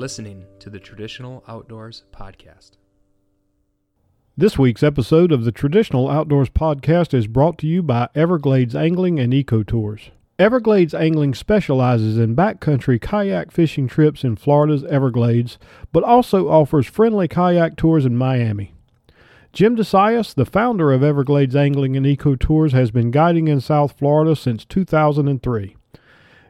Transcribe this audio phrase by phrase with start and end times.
[0.00, 2.78] listening to the Traditional Outdoors Podcast.
[4.34, 9.20] This week's episode of the Traditional Outdoors Podcast is brought to you by Everglades Angling
[9.20, 10.10] and Eco Tours.
[10.38, 15.58] Everglades Angling specializes in backcountry kayak fishing trips in Florida's Everglades,
[15.92, 18.72] but also offers friendly kayak tours in Miami.
[19.52, 23.98] Jim DeSias, the founder of Everglades Angling and Eco Tours, has been guiding in South
[23.98, 25.76] Florida since 2003.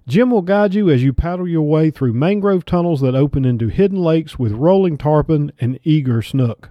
[0.06, 3.68] Jim will guide you as you paddle your way through mangrove tunnels that open into
[3.68, 6.70] hidden lakes with rolling tarpon and eager snook.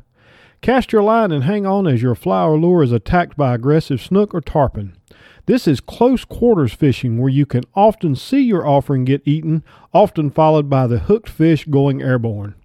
[0.61, 4.33] Cast your line and hang on as your flower lure is attacked by aggressive snook
[4.33, 4.97] or tarpon.
[5.45, 10.29] This is close quarters fishing where you can often see your offering get eaten, often
[10.29, 12.55] followed by the hooked fish going airborne.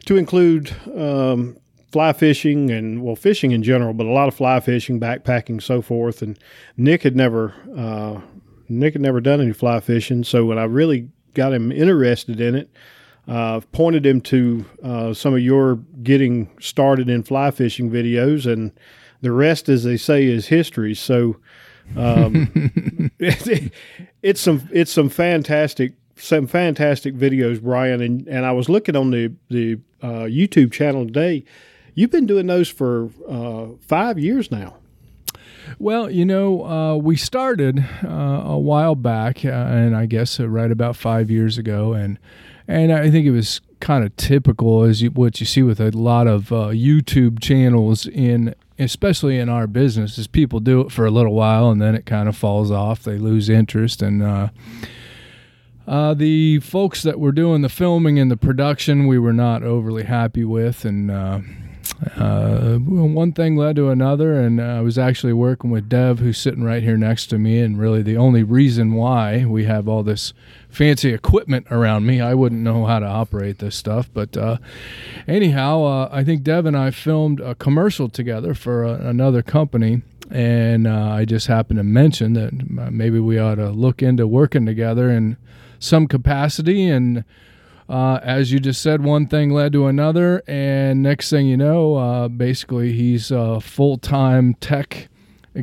[0.05, 1.57] to include um,
[1.91, 5.81] fly fishing and well fishing in general, but a lot of fly fishing, backpacking, so
[5.81, 6.21] forth.
[6.21, 6.39] And
[6.77, 8.21] Nick had never uh,
[8.69, 12.55] Nick had never done any fly fishing, so when I really got him interested in
[12.55, 12.69] it,
[13.27, 18.71] uh, pointed him to uh, some of your getting started in fly fishing videos, and
[19.21, 20.95] the rest, as they say, is history.
[20.95, 21.37] So
[21.95, 23.71] um, it,
[24.21, 29.11] it's some it's some fantastic some fantastic videos, Brian, and and I was looking on
[29.11, 31.43] the the uh, YouTube channel today.
[31.93, 34.75] You've been doing those for uh, five years now.
[35.77, 40.49] Well, you know, uh, we started uh, a while back, uh, and I guess uh,
[40.49, 42.17] right about five years ago, and
[42.71, 45.89] and I think it was kind of typical as you, what you see with a
[45.91, 51.05] lot of uh, YouTube channels in especially in our business is people do it for
[51.05, 53.03] a little while and then it kind of falls off.
[53.03, 54.49] They lose interest and uh,
[55.87, 60.03] uh, the folks that were doing the filming and the production we were not overly
[60.03, 61.41] happy with and uh,
[62.15, 66.37] uh, one thing led to another, and uh, I was actually working with Dev, who's
[66.37, 70.01] sitting right here next to me, and really the only reason why we have all
[70.01, 70.33] this
[70.71, 74.09] fancy equipment around me, I wouldn't know how to operate this stuff.
[74.13, 74.57] But uh,
[75.27, 80.01] anyhow, uh, I think Dev and I filmed a commercial together for uh, another company,
[80.29, 84.65] and uh, I just happened to mention that maybe we ought to look into working
[84.65, 85.37] together in
[85.79, 87.25] some capacity and
[87.91, 91.97] uh, as you just said, one thing led to another, and next thing you know,
[91.97, 95.09] uh, basically he's a full time tech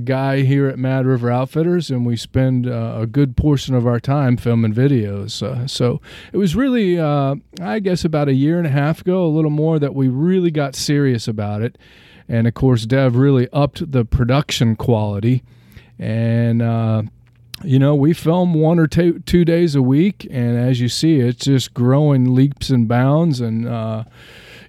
[0.04, 3.98] guy here at Mad River Outfitters, and we spend uh, a good portion of our
[3.98, 5.42] time filming videos.
[5.42, 6.00] Uh, so
[6.32, 9.50] it was really, uh, I guess, about a year and a half ago, a little
[9.50, 11.78] more, that we really got serious about it.
[12.28, 15.42] And of course, Dev really upped the production quality.
[15.98, 17.02] And uh,
[17.64, 21.18] you know, we film one or two two days a week, and as you see,
[21.20, 23.40] it's just growing leaps and bounds.
[23.40, 24.04] And uh,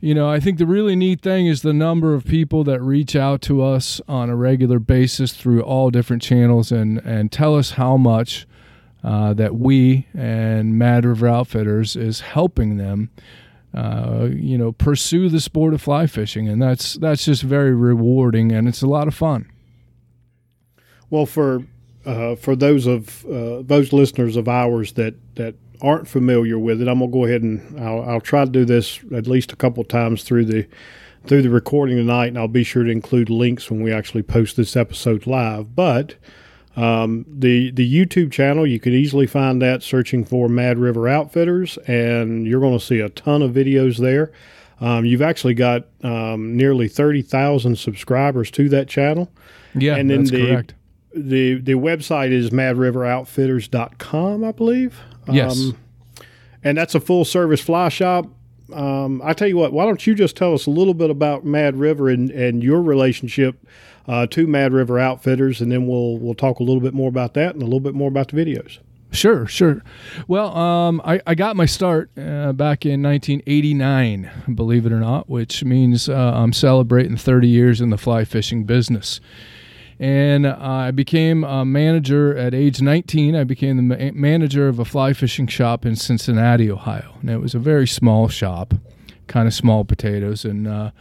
[0.01, 3.15] you know, I think the really neat thing is the number of people that reach
[3.15, 7.71] out to us on a regular basis through all different channels and and tell us
[7.71, 8.47] how much
[9.03, 13.09] uh, that we and Mad River Outfitters is helping them.
[13.71, 18.51] Uh, you know, pursue the sport of fly fishing, and that's that's just very rewarding,
[18.51, 19.47] and it's a lot of fun.
[21.11, 21.63] Well, for
[22.03, 26.87] uh, for those of uh, those listeners of ours that that aren't familiar with it,
[26.87, 29.83] I'm gonna go ahead and I'll, I'll try to do this at least a couple
[29.83, 30.67] times through the
[31.25, 34.55] through the recording tonight, and I'll be sure to include links when we actually post
[34.55, 35.75] this episode live.
[35.75, 36.15] But
[36.75, 41.77] um, the the YouTube channel, you could easily find that searching for Mad River Outfitters,
[41.87, 44.31] and you're going to see a ton of videos there.
[44.81, 49.29] Um, you've actually got um, nearly thirty thousand subscribers to that channel.
[49.75, 50.73] Yeah, and then that's the, correct.
[51.13, 55.01] The the website is madriveroutfitters.com, I believe.
[55.33, 55.59] Yes.
[55.59, 55.77] Um,
[56.63, 58.27] and that's a full service fly shop.
[58.73, 61.43] Um, I tell you what, why don't you just tell us a little bit about
[61.43, 63.65] Mad River and, and your relationship
[64.07, 67.33] uh, to Mad River Outfitters, and then we'll we'll talk a little bit more about
[67.35, 68.79] that and a little bit more about the videos.
[69.11, 69.83] Sure, sure.
[70.27, 75.27] Well, um, I, I got my start uh, back in 1989, believe it or not,
[75.27, 79.19] which means uh, I'm celebrating 30 years in the fly fishing business.
[79.99, 83.35] And I became a manager at age 19.
[83.35, 87.15] I became the ma- manager of a fly fishing shop in Cincinnati, Ohio.
[87.19, 88.73] And it was a very small shop,
[89.27, 90.45] kind of small potatoes.
[90.45, 90.91] And uh,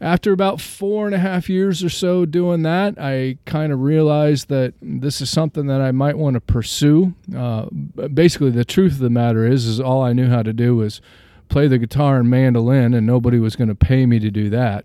[0.00, 4.48] after about four and a half years or so doing that, I kind of realized
[4.48, 7.14] that this is something that I might want to pursue.
[7.36, 7.66] Uh,
[8.14, 11.00] basically, the truth of the matter is, is all I knew how to do was
[11.48, 14.84] play the guitar and mandolin, and nobody was going to pay me to do that.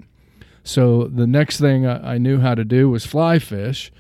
[0.63, 3.91] So the next thing I knew how to do was fly fish,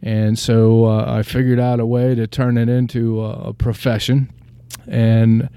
[0.00, 4.32] and so uh, I figured out a way to turn it into a, profession,
[4.86, 5.48] and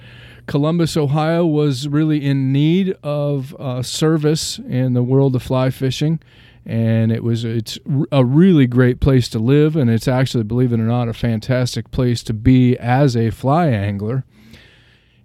[0.48, 6.22] Columbus, Ohio was really in need of uh, service in the world of fly fishing.
[6.66, 7.78] And it was it's
[8.12, 11.92] a really great place to live, and it's actually, believe it or not, a fantastic
[11.92, 14.26] place to be as a fly angler.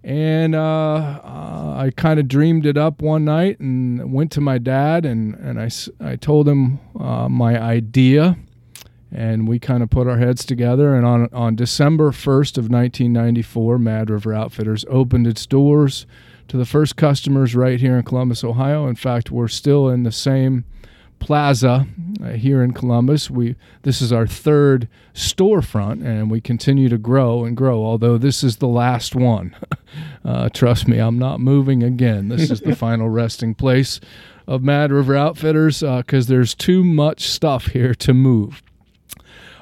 [0.05, 4.59] And uh, uh, I kind of dreamed it up one night and went to my
[4.59, 5.71] dad and, and I,
[6.05, 8.37] I told him uh, my idea
[9.13, 10.95] and we kind of put our heads together.
[10.95, 16.07] And on on December first of 1994, Mad River Outfitters opened its doors
[16.49, 18.89] to the first customers right here in Columbus, Ohio.
[18.89, 20.65] In fact, we're still in the same
[21.23, 21.87] plaza
[22.21, 23.31] uh, here in Columbus.
[23.31, 27.85] We this is our third storefront, and we continue to grow and grow.
[27.85, 29.55] Although this is the last one,
[30.25, 32.29] uh, trust me, I'm not moving again.
[32.29, 34.01] This is the final resting place
[34.49, 38.61] of Mad River Outfitters because uh, there's too much stuff here to move.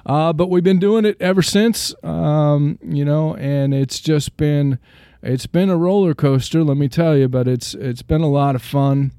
[0.06, 4.78] Uh, but we've been doing it ever since, um, you know, and it's just been
[5.22, 7.28] it's been a roller coaster, let me tell you.
[7.28, 9.12] But it's it's been a lot of fun.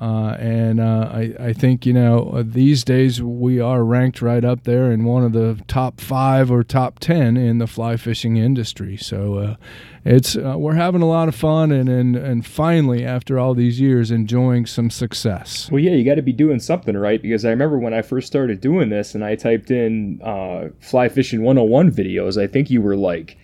[0.00, 4.44] Uh, and uh, I, I think you know uh, these days we are ranked right
[4.44, 8.36] up there in one of the top five or top ten in the fly fishing
[8.36, 8.96] industry.
[8.96, 9.56] So uh,
[10.04, 13.78] it's uh, we're having a lot of fun and, and and finally after all these
[13.80, 15.70] years enjoying some success.
[15.70, 18.26] Well, yeah, you got to be doing something right because I remember when I first
[18.26, 22.42] started doing this and I typed in uh, fly fishing 101 videos.
[22.42, 23.38] I think you were like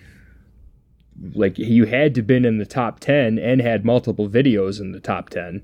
[1.34, 5.00] like you had to been in the top 10 and had multiple videos in the
[5.00, 5.62] top 10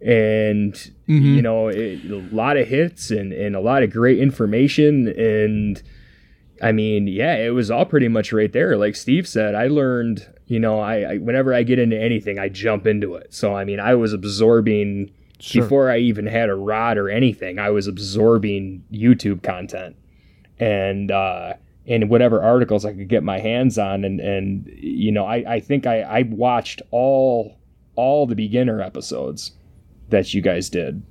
[0.00, 0.74] and
[1.08, 1.34] mm-hmm.
[1.34, 5.08] you know it, a lot of hits and, and a lot of great information.
[5.08, 5.82] And
[6.60, 8.76] i mean yeah it was all pretty much right there.
[8.76, 12.48] Like steve said i learned you know i, I whenever i get into anything i
[12.48, 13.34] jump into it.
[13.34, 15.62] So i mean i was absorbing sure.
[15.62, 19.96] before i even had a rod or anything i was absorbing youtube content.
[20.60, 21.54] And uh
[21.86, 24.04] and whatever articles i could get my hands on.
[24.04, 27.58] And and you know i i think i i watched all
[27.96, 29.52] all the beginner episodes
[30.08, 31.02] that you guys did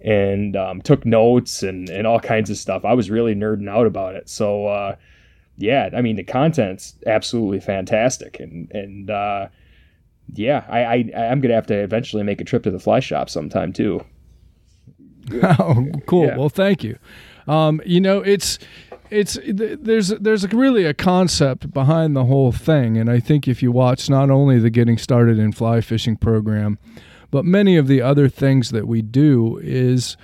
[0.00, 2.84] and um, took notes and, and all kinds of stuff.
[2.84, 4.28] I was really nerding out about it.
[4.28, 4.96] So, uh,
[5.56, 8.38] yeah, I mean, the content's absolutely fantastic.
[8.38, 9.48] And, and uh,
[10.34, 13.00] yeah, I, I, I'm going to have to eventually make a trip to the fly
[13.00, 14.04] shop sometime too.
[15.42, 16.26] oh, cool.
[16.26, 16.36] Yeah.
[16.36, 16.96] Well, thank you.
[17.48, 18.58] Um, you know, it's,
[19.10, 23.72] it's there's there's really a concept behind the whole thing and i think if you
[23.72, 26.78] watch not only the getting started in fly fishing program
[27.30, 30.16] but many of the other things that we do is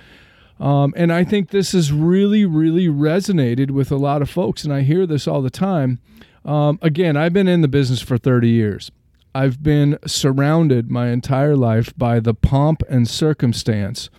[0.59, 4.73] um, and I think this has really, really resonated with a lot of folks, and
[4.73, 5.99] I hear this all the time.
[6.45, 8.91] Um, again, I've been in the business for 30 years.
[9.33, 14.09] I've been surrounded my entire life by the pomp and circumstance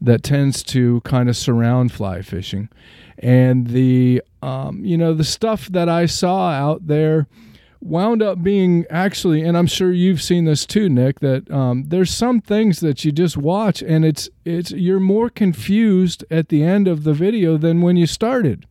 [0.00, 2.68] that tends to kind of surround fly fishing,
[3.18, 7.26] and the um, you know the stuff that I saw out there
[7.80, 11.20] wound up being actually, and I'm sure you've seen this too, Nick.
[11.20, 16.24] That um, there's some things that you just watch, and it's it's you're more confused
[16.30, 18.66] at the end of the video than when you started,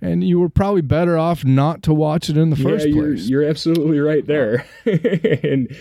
[0.00, 3.06] and you were probably better off not to watch it in the yeah, first you're,
[3.08, 3.28] place.
[3.28, 5.74] You're absolutely right there, and.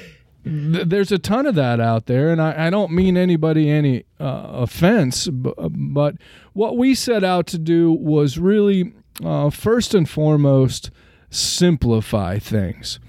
[0.43, 4.05] Th- there's a ton of that out there, and I, I don't mean anybody any
[4.19, 6.15] uh, offense, but, but
[6.53, 8.91] what we set out to do was really,
[9.23, 10.89] uh, first and foremost,
[11.31, 12.99] simplify things.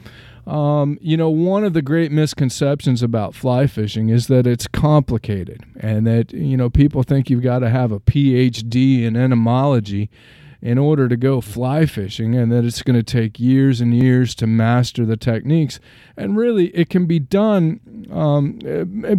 [0.47, 5.65] Um, you know, one of the great misconceptions about fly fishing is that it's complicated
[5.79, 10.11] and that, you know, people think you've got to have a PhD in entomology
[10.61, 14.35] in order to go fly fishing and that it's going to take years and years
[14.37, 15.81] to master the techniques.
[16.17, 18.09] And really, it can be done.
[18.11, 18.59] Um,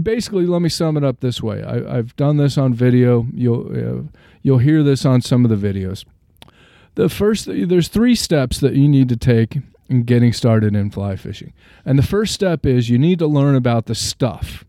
[0.01, 3.27] basically, let me sum it up this way I, have done this on video.
[3.33, 6.05] You'll, uh, you'll hear this on some of the videos.
[6.95, 9.57] The first, there's three steps that you need to take
[9.89, 11.53] in getting started in fly fishing.
[11.85, 14.63] And the first step is you need to learn about the stuff.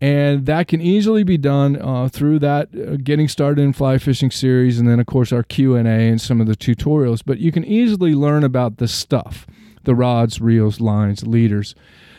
[0.00, 4.32] And that can easily be done uh, through that uh, getting started in fly fishing
[4.32, 7.22] series, and then of course our Q and A and some of the tutorials.
[7.24, 9.46] But you can easily learn about the stuff,
[9.84, 11.76] the rods, reels, lines, leaders.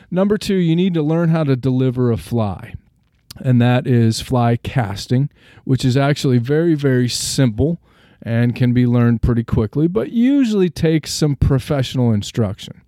[0.10, 2.74] Number two, you need to learn how to deliver a fly,
[3.36, 5.30] and that is fly casting,
[5.66, 7.82] which is actually very very simple
[8.24, 12.82] and can be learned pretty quickly, but usually takes some professional instruction.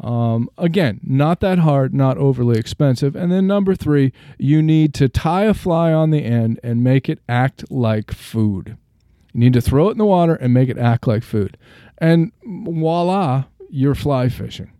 [0.00, 3.14] Um, again, not that hard, not overly expensive.
[3.14, 7.08] And then number three, you need to tie a fly on the end and make
[7.08, 8.78] it act like food.
[9.34, 11.58] You need to throw it in the water and make it act like food.
[11.98, 14.72] And voila, you're fly fishing.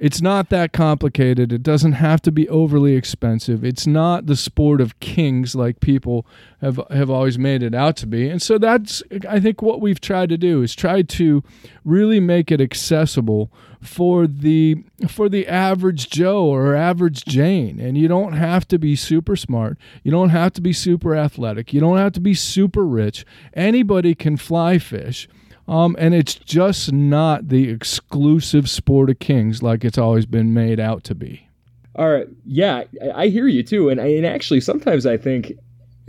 [0.00, 1.52] It's not that complicated.
[1.52, 3.62] It doesn't have to be overly expensive.
[3.62, 6.26] It's not the sport of kings like people
[6.62, 8.26] have have always made it out to be.
[8.30, 11.44] And so that's I think what we've tried to do is try to
[11.84, 13.52] really make it accessible
[13.82, 17.78] for the for the average Joe or average Jane.
[17.78, 19.76] And you don't have to be super smart.
[20.02, 21.74] You don't have to be super athletic.
[21.74, 23.26] You don't have to be super rich.
[23.52, 25.28] Anybody can fly fish
[25.70, 30.80] um, and it's just not the exclusive sport of kings like it's always been made
[30.80, 31.48] out to be.
[31.94, 32.26] All right.
[32.44, 33.88] Yeah, I, I hear you too.
[33.88, 35.52] And, I, and actually, sometimes I think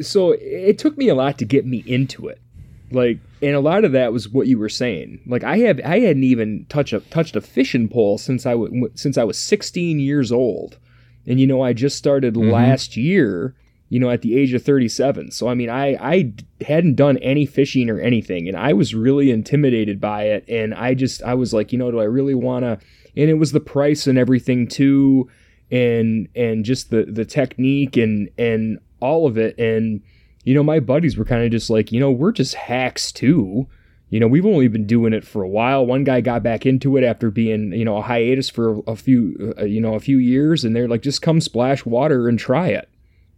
[0.02, 0.32] so.
[0.32, 2.42] It took me a lot to get me into it.
[2.90, 5.22] Like, and a lot of that was what you were saying.
[5.28, 8.92] Like, I have I hadn't even touched a touched a fishing pole since I w-
[8.96, 10.80] since I was 16 years old,
[11.28, 12.50] and you know I just started mm-hmm.
[12.50, 13.56] last year
[13.92, 15.32] you know, at the age of 37.
[15.32, 16.34] So, I mean, I, I
[16.64, 20.46] hadn't done any fishing or anything, and I was really intimidated by it.
[20.48, 22.80] And I just, I was like, you know, do I really want to?
[23.18, 25.30] And it was the price and everything too,
[25.72, 29.60] and and just the the technique and and all of it.
[29.60, 30.02] And
[30.46, 33.68] you know, my buddies were kind of just like, you know, we're just hacks too.
[34.10, 35.86] You know, we've only been doing it for a while.
[35.86, 39.54] One guy got back into it after being, you know, a hiatus for a few,
[39.60, 42.70] uh, you know, a few years, and they're like, just come splash water and try
[42.70, 42.88] it.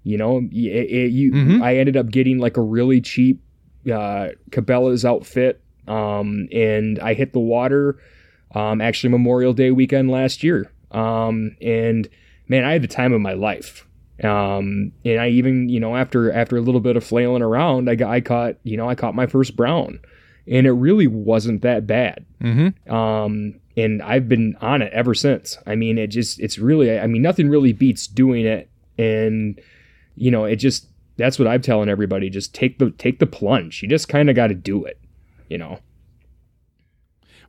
[0.03, 1.63] You know, it, it, you mm-hmm.
[1.63, 3.41] I ended up getting like a really cheap
[3.85, 7.99] uh, Cabela's outfit, um, and I hit the water.
[8.53, 12.07] Um, actually, Memorial Day weekend last year, um, and
[12.47, 13.87] man, I had the time of my life.
[14.23, 17.95] Um, and I even, you know, after after a little bit of flailing around, I
[17.95, 19.99] got I caught, you know, I caught my first brown,
[20.47, 22.25] and it really wasn't that bad.
[22.41, 22.93] Mm-hmm.
[22.93, 25.57] Um, and I've been on it ever since.
[25.65, 29.59] I mean, it just it's really, I mean, nothing really beats doing it and
[30.15, 32.29] you know, it just that's what I'm telling everybody.
[32.29, 33.81] Just take the take the plunge.
[33.81, 34.99] You just kind of got to do it.
[35.49, 35.79] You know.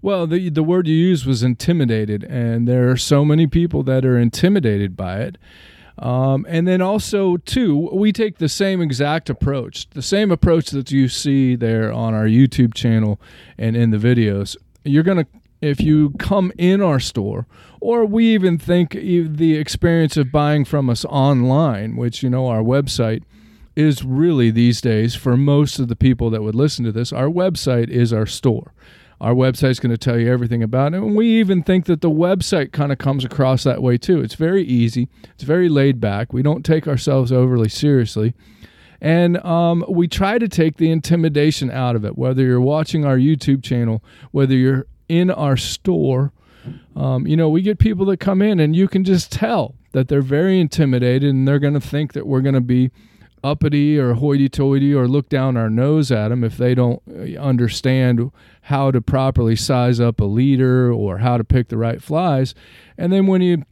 [0.03, 4.05] Well, the the word you used was intimidated, and there are so many people that
[4.05, 5.39] are intimidated by it.
[5.97, 10.91] Um, and then also too, we take the same exact approach, the same approach that
[10.91, 13.21] you see there on our YouTube channel
[13.57, 14.57] and in the videos.
[14.85, 15.27] You're gonna
[15.63, 17.47] if you come in our store,
[17.85, 22.63] or we even think the experience of buying from us online, which, you know, our
[22.63, 23.23] website
[23.77, 27.27] is really these days, for most of the people that would listen to this, our
[27.27, 28.73] website is our store.
[29.21, 30.97] Our website is going to tell you everything about it.
[30.97, 34.23] And we even think that the website kind of comes across that way too.
[34.23, 36.33] It's very easy, it's very laid back.
[36.33, 38.33] We don't take ourselves overly seriously.
[39.03, 43.19] And um, we try to take the intimidation out of it, whether you're watching our
[43.19, 46.33] YouTube channel, whether you're in our store.
[46.97, 50.09] Um, you know, we get people that come in and you can just tell that
[50.09, 52.91] they're very intimidated and they're going to think that we're going to be
[53.45, 57.39] uppity or hoity toity or look down our nose at them if they don't uh,
[57.39, 58.31] understand
[58.63, 62.55] how to properly size up a leader or how to pick the right flies.
[62.97, 63.65] And then when you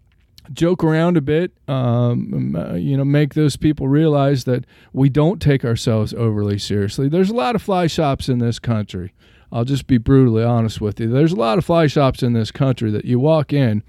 [0.53, 5.41] joke around a bit, um, uh, you know, make those people realize that we don't
[5.41, 7.09] take ourselves overly seriously.
[7.09, 9.15] There's a lot of fly shops in this country.
[9.53, 11.09] I'll just be brutally honest with you.
[11.09, 13.83] There's a lot of fly shops in this country that you walk in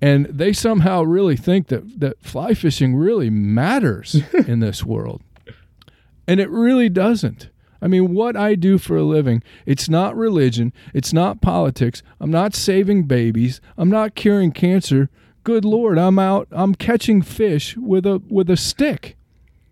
[0.00, 5.22] and they somehow really think that, that fly fishing really matters in this world.
[6.26, 7.50] And it really doesn't.
[7.82, 12.02] I mean, what I do for a living, it's not religion, it's not politics.
[12.20, 15.08] I'm not saving babies, I'm not curing cancer.
[15.44, 19.16] Good lord, I'm out I'm catching fish with a with a stick.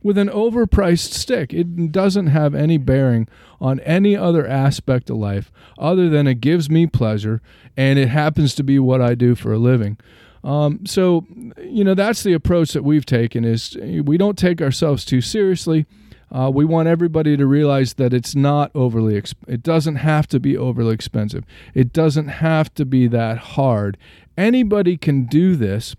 [0.03, 1.53] With an overpriced stick.
[1.53, 3.29] It doesn't have any bearing
[3.61, 7.41] on any other aspect of life other than it gives me pleasure
[7.77, 9.99] and it happens to be what I do for a living.
[10.45, 11.27] Um, so,
[11.63, 15.87] you know, that's the approach that we've taken is we don't take ourselves too seriously.
[16.31, 20.39] Uh, we want everybody to realize that it's not overly, exp- it doesn't have to
[20.39, 21.45] be overly expensive.
[21.75, 23.97] It doesn't have to be that hard.
[24.37, 25.97] Anybody can do this,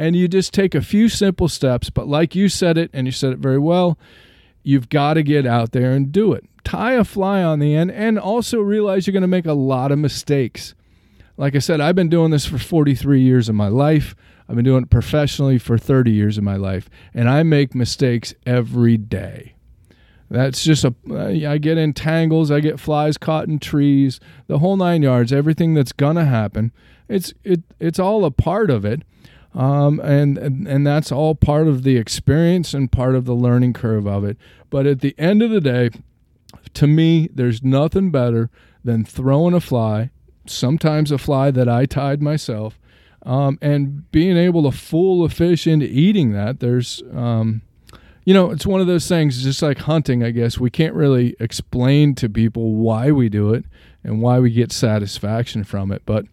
[0.00, 1.90] and you just take a few simple steps.
[1.90, 3.98] But like you said it, and you said it very well,
[4.62, 6.44] you've got to get out there and do it.
[6.64, 9.92] Tie a fly on the end, and also realize you're going to make a lot
[9.92, 10.74] of mistakes.
[11.36, 14.16] Like I said, I've been doing this for 43 years of my life.
[14.48, 18.32] I've been doing it professionally for 30 years of my life, and I make mistakes
[18.46, 19.54] every day.
[20.30, 20.94] That's just a.
[21.46, 25.30] I get in tangles, I get flies caught in trees, the whole nine yards.
[25.30, 26.72] Everything that's gonna happen,
[27.06, 29.02] it's it it's all a part of it,
[29.54, 33.72] um, and, and and that's all part of the experience and part of the learning
[33.72, 34.36] curve of it.
[34.70, 35.90] But at the end of the day,
[36.74, 38.50] to me, there's nothing better
[38.84, 40.10] than throwing a fly,
[40.46, 42.78] sometimes a fly that I tied myself,
[43.26, 46.60] um, and being able to fool a fish into eating that.
[46.60, 47.62] There's, um,
[48.24, 50.58] you know, it's one of those things, just like hunting, I guess.
[50.58, 53.64] We can't really explain to people why we do it
[54.04, 56.26] and why we get satisfaction from it, but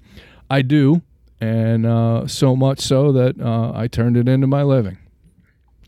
[0.50, 1.02] I do,
[1.40, 4.98] and uh, so much so that uh, I turned it into my living.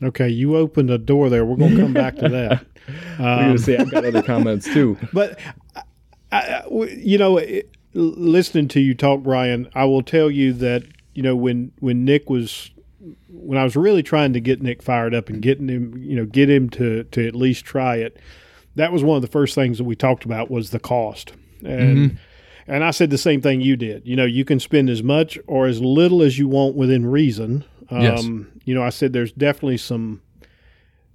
[0.02, 1.44] Okay, you opened a door there.
[1.44, 2.64] We're going to come back to that.
[3.18, 4.96] I'm going to say I've got other comments too.
[5.12, 5.38] But
[5.74, 5.82] I,
[6.32, 11.22] I, you know, it, listening to you talk, Brian, I will tell you that you
[11.22, 12.70] know when when Nick was
[13.28, 16.24] when I was really trying to get Nick fired up and getting him, you know,
[16.24, 18.18] get him to to at least try it.
[18.76, 21.32] That was one of the first things that we talked about was the cost,
[21.64, 22.16] and Mm-hmm.
[22.70, 24.06] And I said the same thing you did.
[24.06, 27.64] You know, you can spend as much or as little as you want within reason.
[27.90, 28.24] Um, Yes.
[28.64, 30.22] You know, I said there's definitely some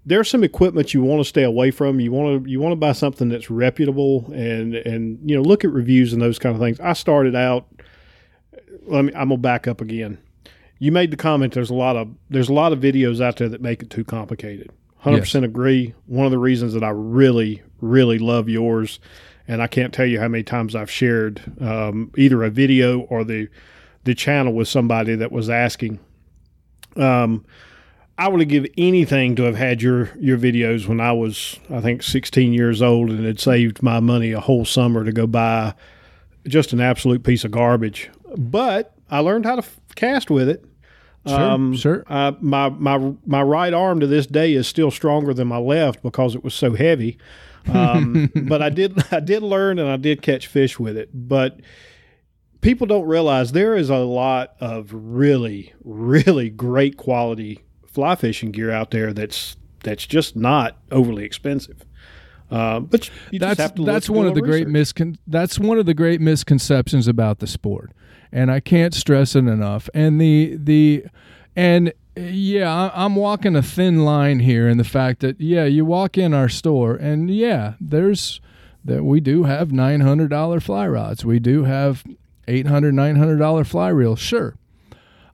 [0.06, 2.00] there's some equipment you want to stay away from.
[2.00, 5.64] You want to you want to buy something that's reputable and and you know look
[5.66, 6.80] at reviews and those kind of things.
[6.80, 7.68] I started out.
[8.88, 9.14] Let me.
[9.14, 10.20] I'm gonna back up again.
[10.78, 11.54] You made the comment.
[11.54, 14.04] There's a lot of there's a lot of videos out there that make it too
[14.04, 14.70] complicated.
[14.98, 15.94] Hundred percent agree.
[16.08, 19.00] One of the reasons that I really really love yours,
[19.48, 23.24] and I can't tell you how many times I've shared um, either a video or
[23.24, 23.48] the
[24.04, 26.00] the channel with somebody that was asking.
[26.96, 27.44] Um,
[28.18, 31.82] I would have give anything to have had your your videos when I was I
[31.82, 35.74] think 16 years old and had saved my money a whole summer to go buy
[36.48, 38.10] just an absolute piece of garbage.
[38.38, 40.64] But I learned how to f- cast with it.
[41.28, 41.38] Sure,
[41.76, 42.04] sure.
[42.08, 46.04] Uh, my my my right arm to this day is still stronger than my left
[46.04, 47.18] because it was so heavy.
[47.74, 51.10] Um, but I did I did learn and I did catch fish with it.
[51.14, 51.60] But
[52.62, 58.72] people don't realize there is a lot of really really great quality fly fishing gear
[58.72, 61.86] out there that's that's just not overly expensive.
[62.52, 65.58] Uh, but you just that's have to that's one of the little great miscon- that's
[65.58, 67.92] one of the great misconceptions about the sport
[68.32, 71.04] and i can't stress it enough and the the
[71.56, 76.18] and yeah i'm walking a thin line here in the fact that yeah you walk
[76.18, 78.40] in our store and yeah there's
[78.84, 82.04] that we do have $900 fly rods we do have
[82.48, 84.56] $800 $900 fly reels sure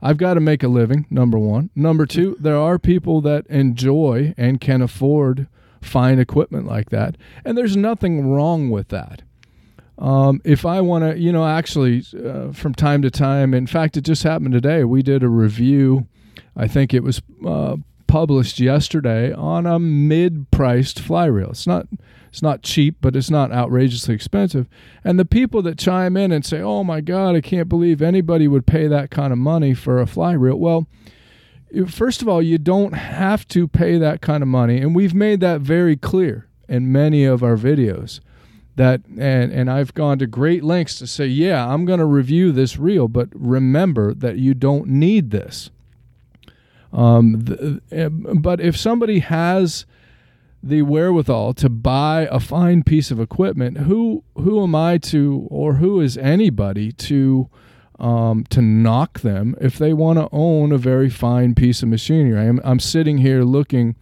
[0.04, 1.70] I've got to make a living, number one.
[1.76, 5.46] Number two, there are people that enjoy and can afford
[5.80, 7.16] fine equipment like that.
[7.44, 9.22] And there's nothing wrong with that.
[9.98, 13.96] Um, if I want to, you know, actually, uh, from time to time, in fact,
[13.96, 14.82] it just happened today.
[14.82, 16.08] We did a review,
[16.56, 21.50] I think it was uh, published yesterday, on a mid priced fly reel.
[21.50, 21.88] It's not.
[22.28, 24.66] It's not cheap, but it's not outrageously expensive.
[25.04, 28.48] And the people that chime in and say, "Oh my God, I can't believe anybody
[28.48, 30.86] would pay that kind of money for a fly reel," well,
[31.88, 35.40] first of all, you don't have to pay that kind of money, and we've made
[35.40, 38.20] that very clear in many of our videos.
[38.76, 42.52] That and and I've gone to great lengths to say, yeah, I'm going to review
[42.52, 45.70] this reel, but remember that you don't need this.
[46.92, 49.86] Um, the, but if somebody has
[50.62, 55.74] the wherewithal to buy a fine piece of equipment, who who am I to, or
[55.74, 57.48] who is anybody to
[57.98, 62.38] um, to knock them if they want to own a very fine piece of machinery?
[62.38, 63.96] I'm I'm sitting here looking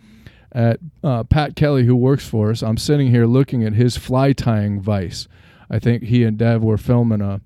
[0.52, 2.62] at uh, Pat Kelly, who works for us.
[2.62, 5.28] I'm sitting here looking at his fly tying vise.
[5.70, 7.40] I think he and Dev were filming a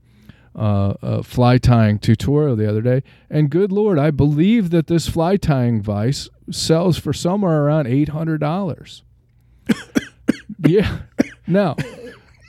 [0.54, 3.02] uh, a fly tying tutorial the other day.
[3.28, 8.10] And good Lord, I believe that this fly tying vise sells for somewhere around eight
[8.10, 9.02] hundred dollars.
[10.66, 10.98] yeah.
[11.46, 11.76] Now,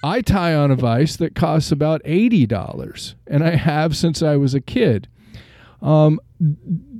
[0.03, 4.35] I tie on a vise that costs about eighty dollars, and I have since I
[4.35, 5.07] was a kid.
[5.81, 6.19] Um,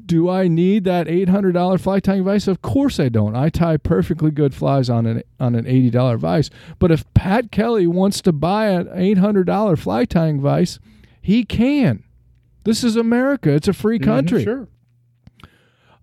[0.06, 2.48] do I need that eight hundred dollar fly tying vise?
[2.48, 3.36] Of course I don't.
[3.36, 6.50] I tie perfectly good flies on an on an eighty dollar vise.
[6.80, 10.80] But if Pat Kelly wants to buy an eight hundred dollar fly tying vise,
[11.26, 12.04] he can.
[12.66, 13.52] This is America.
[13.52, 14.44] It's a free country.
[14.44, 14.68] Sure.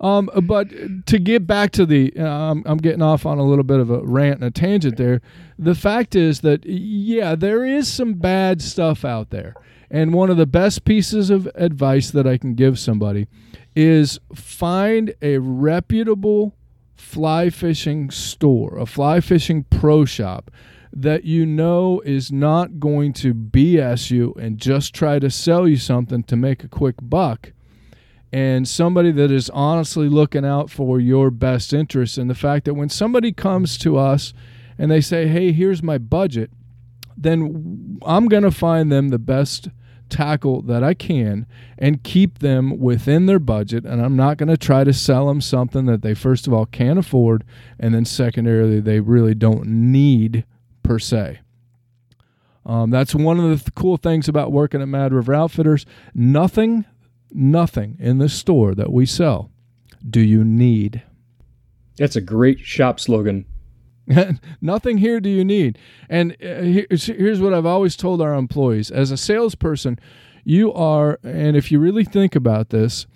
[0.01, 0.69] Um, but
[1.07, 3.89] to get back to the, uh, I'm, I'm getting off on a little bit of
[3.89, 5.21] a rant and a tangent there.
[5.61, 9.55] The fact is that, yeah, there is some bad stuff out there.
[9.93, 13.29] And one of the best pieces of advice that I can give somebody
[13.77, 16.57] is find a reputable
[16.97, 20.51] fly fishing store, a fly fishing pro shop
[20.93, 25.77] that you know is not going to BS you and just try to sell you
[25.77, 27.53] something to make a quick buck.
[28.33, 32.75] And somebody that is honestly looking out for your best interests and the fact that
[32.75, 34.33] when somebody comes to us
[34.79, 36.51] and they say hey here's my budget
[37.15, 39.69] then i'm going to find them the best
[40.09, 41.47] tackle that i can
[41.79, 43.85] and keep them within their budget.
[43.85, 46.67] And i'm not going to try to sell them something that they first of all
[46.67, 47.45] can't afford
[47.79, 50.45] and then secondarily they really don't need
[50.93, 51.41] per se
[52.65, 55.85] um, that's one of the th- cool things about working at Mad River Outfitters.
[56.15, 56.85] Nothing
[57.35, 59.51] nothing in the store that we sell
[60.09, 61.03] do you need.
[61.97, 63.47] That's a great shop slogan.
[64.61, 65.79] nothing here do you need.
[66.09, 69.99] And uh, here's, here's what I've always told our employees as a salesperson,
[70.45, 73.07] you are, and if you really think about this,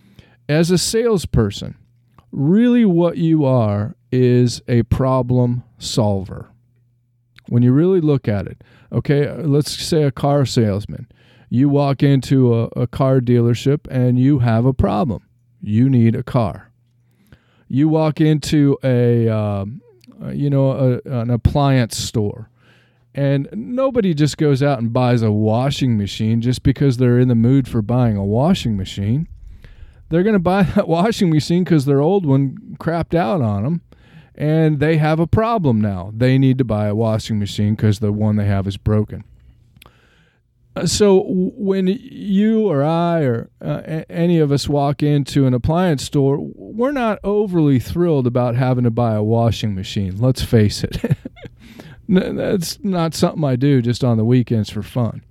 [0.48, 1.76] as a salesperson,
[2.32, 6.48] really what you are is a problem solver.
[7.48, 11.06] When you really look at it, okay, let's say a car salesman
[11.48, 15.22] you walk into a, a car dealership and you have a problem.
[15.62, 16.70] You need a car.
[17.68, 19.80] You walk into a, um,
[20.22, 20.70] uh, you know,
[21.04, 22.50] a, an appliance store,
[23.14, 27.34] and nobody just goes out and buys a washing machine just because they're in the
[27.34, 29.26] mood for buying a washing machine.
[30.08, 33.80] They're going to buy that washing machine because their old one crapped out on them
[34.36, 36.12] and they have a problem now.
[36.14, 39.24] They need to buy a washing machine because the one they have is broken.
[40.84, 46.36] So when you or I or uh, any of us walk into an appliance store,
[46.38, 50.18] we're not overly thrilled about having to buy a washing machine.
[50.18, 51.16] Let's face it.
[52.08, 55.24] That's not something I do just on the weekends for fun.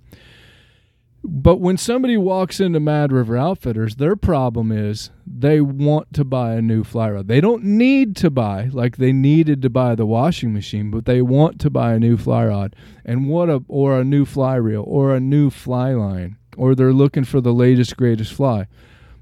[1.27, 6.53] But when somebody walks into Mad River Outfitters, their problem is they want to buy
[6.53, 7.27] a new fly rod.
[7.27, 11.23] They don't need to buy like they needed to buy the washing machine, but they
[11.23, 14.83] want to buy a new fly rod and what a or a new fly reel
[14.85, 18.67] or a new fly line or they're looking for the latest greatest fly.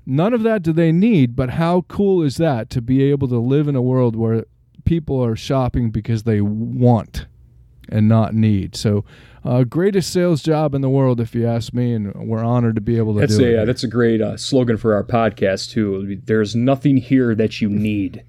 [0.06, 3.40] None of that do they need, but how cool is that to be able to
[3.40, 4.46] live in a world where
[4.84, 7.28] people are shopping because they want
[7.88, 8.76] and not need.
[8.76, 9.06] So
[9.46, 12.82] uh, greatest sales job in the world, if you ask me, and we're honored to
[12.82, 13.56] be able to that's do a, it.
[13.56, 16.20] Yeah, that's a great uh, slogan for our podcast too.
[16.24, 18.24] There's nothing here that you need.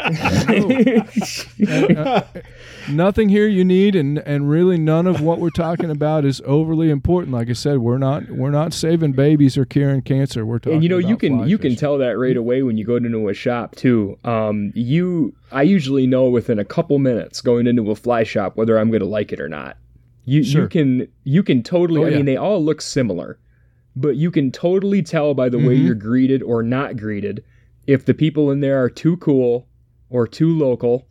[0.00, 2.22] uh,
[2.88, 6.90] nothing here you need, and and really none of what we're talking about is overly
[6.90, 7.32] important.
[7.32, 10.44] Like I said, we're not we're not saving babies or curing cancer.
[10.44, 10.74] We're talking.
[10.74, 11.72] And you know, you can you fishing.
[11.72, 14.18] can tell that right away when you go into a shop too.
[14.24, 18.78] Um, you I usually know within a couple minutes going into a fly shop whether
[18.78, 19.76] I'm going to like it or not.
[20.28, 20.62] You Sure.
[20.62, 22.02] you can you can totally.
[22.02, 22.16] Oh, I yeah.
[22.16, 23.38] mean, they all look similar,
[23.96, 25.84] but you can totally tell by the way Mhm.
[25.86, 27.42] you're greeted or not greeted
[27.86, 29.66] if the people in there are too cool
[30.10, 31.06] or too local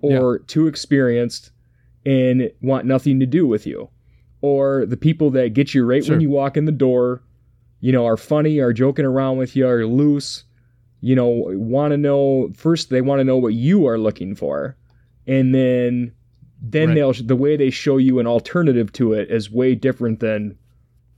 [0.00, 1.50] or too experienced
[2.06, 3.88] and want nothing to do with you,
[4.40, 6.14] or the people that get you right Sure.
[6.14, 7.22] when you walk in the door,
[7.80, 10.44] you know, are funny, are joking around with you, are loose.
[11.02, 12.88] You know, want to know first.
[12.90, 14.76] They want to know what you are looking for,
[15.26, 16.12] and then
[16.60, 16.94] then Right.
[16.94, 20.56] they'll the way they show you an alternative to it is way different than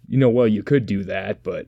[0.09, 1.66] you know well you could do that but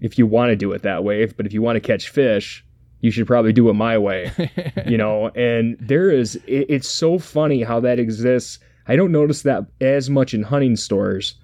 [0.00, 2.64] if you want to do it that way but if you want to catch fish
[3.00, 4.30] you should probably do it my way
[4.86, 9.42] you know and there is it, it's so funny how that exists i don't notice
[9.42, 11.34] that as much in hunting stores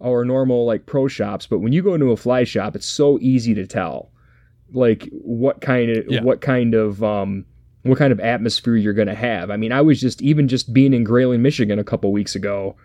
[0.00, 3.18] or normal like pro shops but when you go into a fly shop it's so
[3.22, 4.10] easy to tell
[4.72, 6.22] like what kind of Yeah.
[6.22, 7.46] what kind of um
[7.88, 10.72] what kind of atmosphere you're going to have i mean i was just even just
[10.72, 12.76] being in grayling michigan a couple weeks ago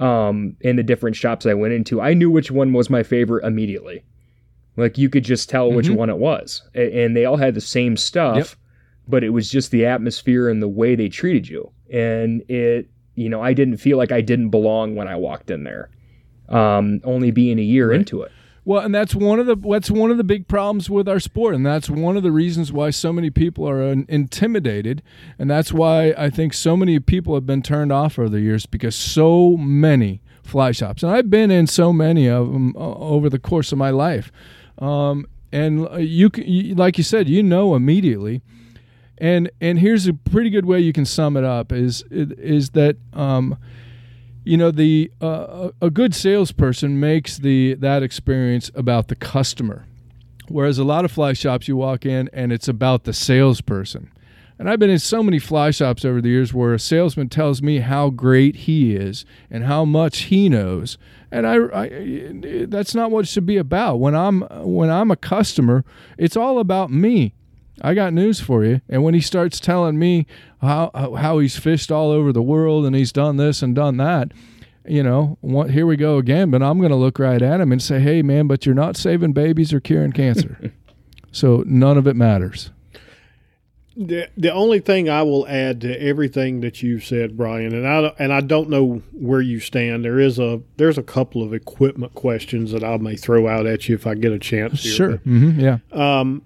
[0.00, 3.44] um in the different shops i went into i knew which one was my favorite
[3.44, 4.02] immediately
[4.76, 5.96] like you could just tell which Mhm.
[5.96, 8.46] one it was and they all had the same stuff Yep.
[9.08, 13.28] but it was just the atmosphere and the way they treated you and it you
[13.28, 15.90] know i didn't feel like i didn't belong when i walked in there
[16.48, 17.98] um only being a year Right.
[18.00, 18.32] into it
[18.64, 21.54] Well, and that's one of the that's one of the big problems with our sport,
[21.54, 25.02] and that's one of the reasons why so many people are intimidated,
[25.38, 28.66] and that's why I think so many people have been turned off over the years
[28.66, 33.28] because so many fly shops, and I've been in so many of them uh, over
[33.28, 34.30] the course of my life.
[34.78, 38.40] um, and uh, you, you like you said, you know immediately.
[39.18, 42.96] And and here's a pretty good way you can sum it up is is that
[43.12, 43.56] um,
[44.44, 49.86] you know the uh, a good salesperson makes the that experience about the customer,
[50.48, 54.10] whereas a lot of fly shops you walk in and it's about the salesperson.
[54.58, 57.62] And I've been in so many fly shops over the years where a salesman tells
[57.62, 60.98] me how great he is and how much he knows,
[61.30, 63.96] and I, I that's not what it should be about.
[63.96, 65.84] When I'm when I'm a customer,
[66.18, 67.34] it's all about me.
[67.80, 68.80] I got news for you.
[68.88, 70.26] And when he starts telling me
[70.60, 74.32] how how he's fished all over the world and he's done this and done that,
[74.86, 76.50] you know, what, here we go again.
[76.50, 78.96] But I'm going to look right at him and say, "Hey, man, but you're not
[78.96, 80.72] saving babies or curing cancer,
[81.32, 82.70] so none of it matters."
[83.94, 88.12] The, the only thing I will add to everything that you've said, Brian, and I
[88.18, 90.02] and I don't know where you stand.
[90.04, 93.88] There is a there's a couple of equipment questions that I may throw out at
[93.88, 94.82] you if I get a chance.
[94.82, 94.92] Here.
[94.94, 95.16] Sure.
[95.18, 95.78] hmm yeah.
[95.92, 96.42] Um,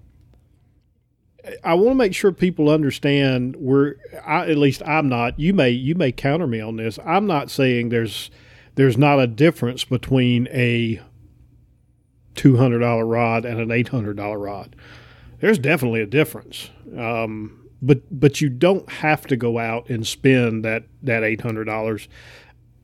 [1.63, 5.39] I want to make sure people understand where I, at least I'm not.
[5.39, 6.99] You may you may counter me on this.
[7.05, 8.29] I'm not saying there's
[8.75, 11.01] there's not a difference between a
[12.35, 14.75] two hundred dollar rod and an eight hundred dollar rod.
[15.39, 16.69] There's definitely a difference.
[16.97, 21.65] Um, but but you don't have to go out and spend that that eight hundred
[21.65, 22.07] dollars.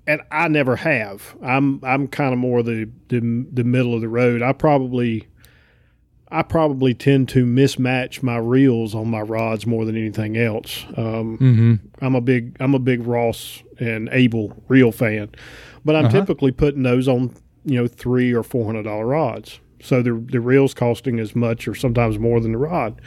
[0.06, 1.36] And I never have.
[1.41, 3.19] I'm I'm kind of more the, the
[3.52, 4.41] the middle of the road.
[4.41, 5.28] I probably
[6.34, 10.86] I probably tend to mismatch my reels on my rods more than anything else.
[10.98, 15.30] Um, hmm I'm a big I'm a big Ross and Abel reel fan,
[15.86, 16.19] but I'm Uh-huh.
[16.22, 17.32] typically putting those on
[17.65, 19.60] you know three or four hundred dollar rods.
[19.82, 23.00] So the the reels costing as much or sometimes more than the rod,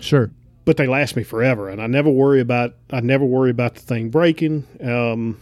[0.00, 0.30] Sure.
[0.64, 3.80] but they last me forever, and I never worry about I never worry about the
[3.80, 4.64] thing breaking.
[4.82, 5.36] Um,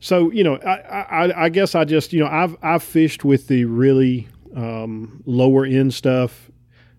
[0.00, 3.48] so you know, I, I I guess I just you know I've I've fished with
[3.48, 6.50] the really um, lower end stuff.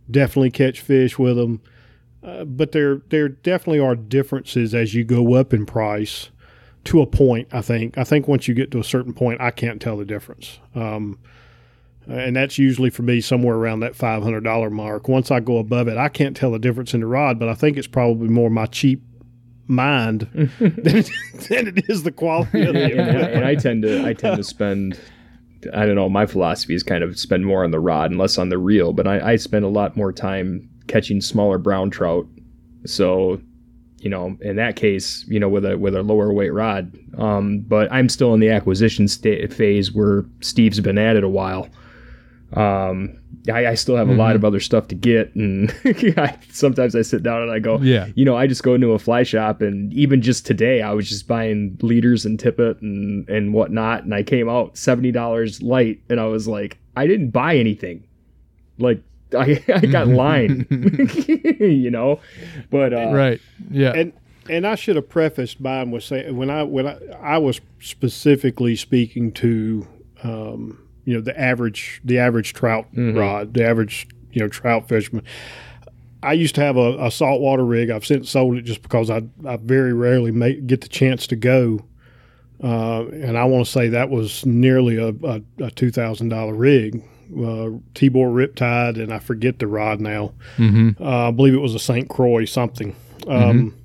[0.10, 1.62] Definitely catch fish with them,
[2.24, 6.30] uh, but there there definitely are differences as you go up in price
[6.86, 7.50] to a point.
[7.52, 10.06] I think I think once you get to a certain point, I can't tell the
[10.06, 10.60] difference.
[10.76, 11.20] Um,
[12.08, 15.10] and that's usually for me somewhere around that five hundred dollar mark.
[15.10, 17.54] Once I go above it, I can't tell the difference in the rod, but I
[17.54, 19.02] think it's probably more my cheap
[19.67, 20.22] mind
[20.60, 21.04] than,
[21.50, 24.43] than it is the quality of the and, and I tend to I tend to
[24.46, 24.98] spend
[25.74, 28.38] I don't know my philosophy is kind of spend more on the rod and less
[28.38, 32.28] on the reel but I, I spend a lot more time catching smaller brown trout.
[32.86, 33.41] So
[34.00, 37.60] you know in that case you know with a with a lower weight rod um,
[37.67, 41.67] but I'm still in the acquisition sta- phase where Steve's been at it a while
[42.54, 43.20] um,
[43.52, 45.70] I, I still have a lot of other stuff to get and
[46.18, 48.08] I, sometimes I sit down and I go Yeah.
[48.16, 51.10] you know, I just go into a fly shop and even just today I was
[51.10, 56.02] just buying leaders and tippet and, and whatnot and I came out seventy dollars light
[56.10, 58.06] and I was like, I didn't buy anything.
[58.78, 59.02] Like
[59.38, 60.66] I, I got line.
[61.60, 62.20] you know?
[62.70, 63.42] But uh Right.
[63.70, 63.92] Yeah.
[63.94, 64.14] and
[64.50, 68.78] and I should have prefaced mine with saying when I when I, I was specifically
[68.78, 69.86] speaking to
[70.24, 72.86] um, you know the average the average trout
[73.17, 75.24] rod the average you know trout fisherman.
[76.22, 77.89] I used to have a, a saltwater rig.
[77.89, 81.36] I've since sold it just because I I very rarely make, get the chance to
[81.36, 81.80] go.
[82.62, 86.56] Uh, and I want to say that was nearly a, a, a two thousand dollar
[86.56, 90.34] rig, uh, Tibor Riptide, and I forget the rod now.
[90.58, 92.10] hmm Uh, I believe it was a St.
[92.10, 92.96] Croix something.
[93.28, 93.76] Um,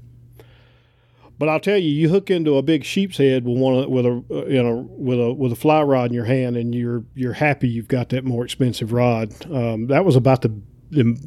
[1.43, 4.23] But I'll tell you, you hook into a big sheep's head with one with a
[4.31, 7.33] uh, you know with a with a fly rod in your hand, and you're you're
[7.33, 9.35] happy you've got that more expensive rod.
[9.53, 10.55] Um, that was about the,
[10.91, 11.19] the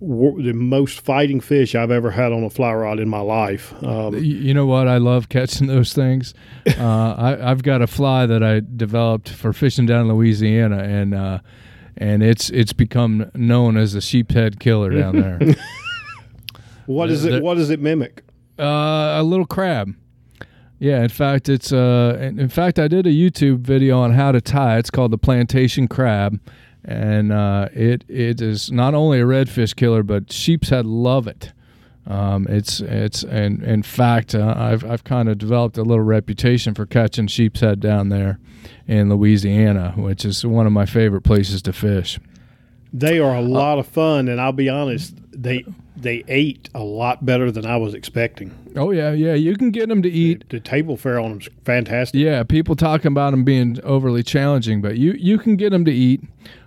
[0.00, 3.74] the most fighting fish I've ever had on a fly rod in my life.
[3.82, 4.86] Um, You know what?
[4.86, 6.32] I love catching those things.
[6.78, 11.12] Uh, I, I've got a fly that I developed for fishing down in Louisiana, and
[11.12, 11.40] uh,
[11.96, 15.40] and it's it's become known as the sheephead killer down there.
[16.86, 17.42] what is it?
[17.42, 18.22] What does it mimic?
[18.58, 19.94] Uh, a little crab.
[20.78, 24.40] Yeah, in fact, it's uh, in fact, I did a YouTube video on how to
[24.40, 24.76] tie.
[24.78, 26.38] It's called the plantation crab,
[26.84, 31.52] and uh, it it is not only a redfish killer, but sheepshead love it.
[32.06, 36.74] Um, it's it's and in fact, uh, I've I've kind of developed a little reputation
[36.74, 38.38] for catching sheepshead down there
[38.86, 42.20] in Louisiana, which is one of my favorite places to fish.
[42.92, 45.64] They are a lot of fun, and I'll be honest, they
[45.96, 48.54] they ate a lot better than I was expecting.
[48.76, 52.20] Oh yeah, yeah, you can get them to eat The table fare on them's fantastic.
[52.20, 55.92] Yeah, people talking about them being overly challenging, but you you can get them to
[55.92, 56.22] eat.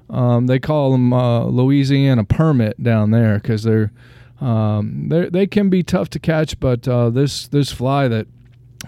[0.10, 3.92] Um, they call them uh, Louisiana permit down there because they're
[4.42, 6.60] um, they they can be tough to catch.
[6.60, 8.28] But uh, this this fly that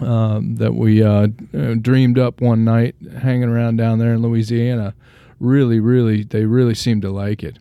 [0.00, 4.94] um, that we uh, uh, dreamed up one night hanging around down there in Louisiana
[5.42, 7.58] really, really, they really seem to like it.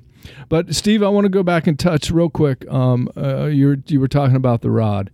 [0.49, 2.69] But Steve, I want to go back and touch real quick.
[2.69, 5.09] Um, uh, you you were talking about the rod,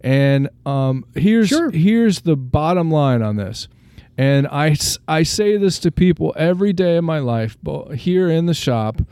[0.00, 1.70] and um, here's Sure.
[1.70, 3.68] here's the bottom line on this.
[4.18, 4.74] And I,
[5.06, 9.02] I say this to people every day of my life, both here in the shop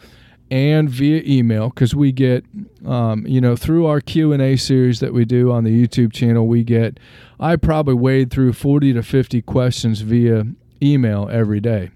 [0.51, 2.43] and via email, because we get,
[2.87, 6.11] um, you know, through our Q and A series that we do on the YouTube
[6.15, 6.99] channel, we get,
[7.39, 10.47] I probably wade through forty to fifty questions via
[10.83, 11.91] email every day.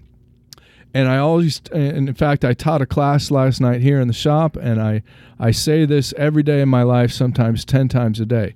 [0.93, 4.13] And I always, and in fact, I taught a class last night here in the
[4.13, 5.03] shop, and I,
[5.39, 8.55] I say this every day in my life, sometimes 10 times a day.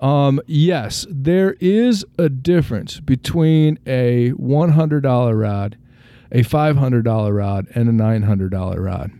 [0.00, 5.76] Um, yes, there is a difference between a $100 rod,
[6.30, 9.10] a $500 rod, and a $900 rod.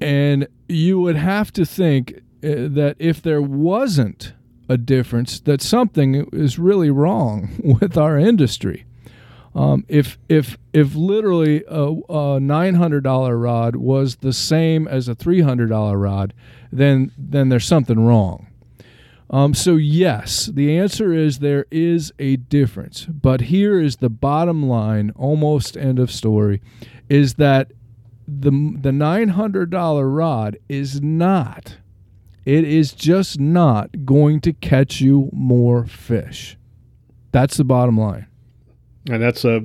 [0.00, 4.34] And you would have to think uh, that if there wasn't
[4.68, 7.50] a difference, that something is really wrong
[7.80, 8.84] with our industry.
[9.56, 15.08] Um, if if if literally a, a nine hundred dollar rod was the same as
[15.08, 16.34] a three hundred dollar rod,
[16.70, 18.48] then then there's something wrong.
[19.30, 24.68] Um, so yes, the answer is there is a difference, but here is the bottom
[24.68, 26.60] line, almost end of story,
[27.08, 27.72] is that
[28.28, 31.78] the the nine hundred dollar rod is not,
[32.44, 36.58] it is just not going to catch you more fish.
[37.32, 38.26] That's the bottom line.
[39.10, 39.64] And that's a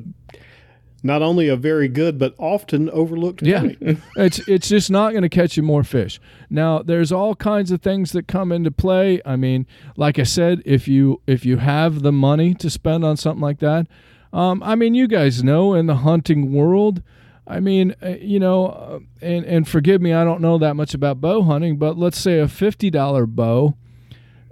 [1.03, 3.61] not only a very good but often overlooked Yeah.
[3.61, 3.77] point.
[4.15, 6.19] it's it's just not going to catch you more fish.
[6.49, 9.19] Now, there's all kinds of things that come into play.
[9.25, 9.65] I mean,
[9.97, 13.59] like I said, if you if you have the money to spend on something like
[13.59, 13.87] that,
[14.31, 17.01] um, I mean, you guys know in the hunting world.
[17.47, 20.93] I mean, uh, you know, uh, and and forgive me, I don't know that much
[20.93, 23.75] about bow hunting, but let's say a fifty dollar bow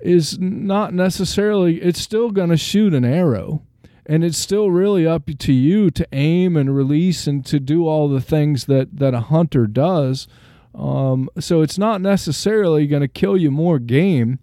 [0.01, 1.79] is not necessarily.
[1.81, 3.61] It's still going to shoot an arrow
[4.09, 8.09] and it's still really up to you to aim and release and to do all
[8.09, 10.27] the things that that a hunter does.
[10.73, 14.39] Um, so it's not necessarily going to kill you more game.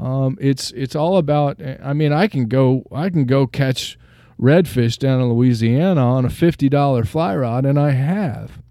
[0.00, 1.60] Um, it's it's all about.
[1.82, 3.98] I mean, I can go I can go catch
[4.40, 8.62] redfish down in Louisiana on a fifty dollar fly rod, and I have.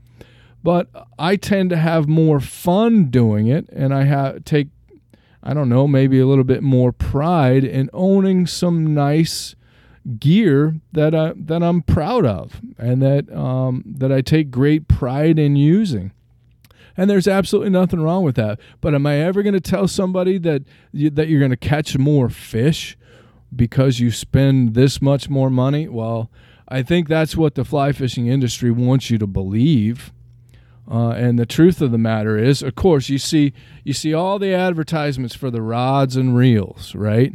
[0.63, 4.69] But I tend to have more fun doing it, and I have take
[5.43, 9.55] I don't know maybe a little bit more pride in owning some nice
[10.19, 15.37] gear that I that I'm proud of and that um, that I take great pride
[15.37, 16.11] in using.
[16.97, 18.59] And there's absolutely nothing wrong with that.
[18.81, 21.97] But am I ever going to tell somebody that you, that you're going to catch
[21.97, 22.97] more fish
[23.55, 25.87] because you spend this much more money?
[25.87, 26.29] Well,
[26.67, 30.11] I think that's what the fly fishing industry wants you to believe.
[30.89, 34.37] Uh, and the truth of the matter is, of course, you see you see all
[34.37, 37.33] the advertisements for the rods and reels, right?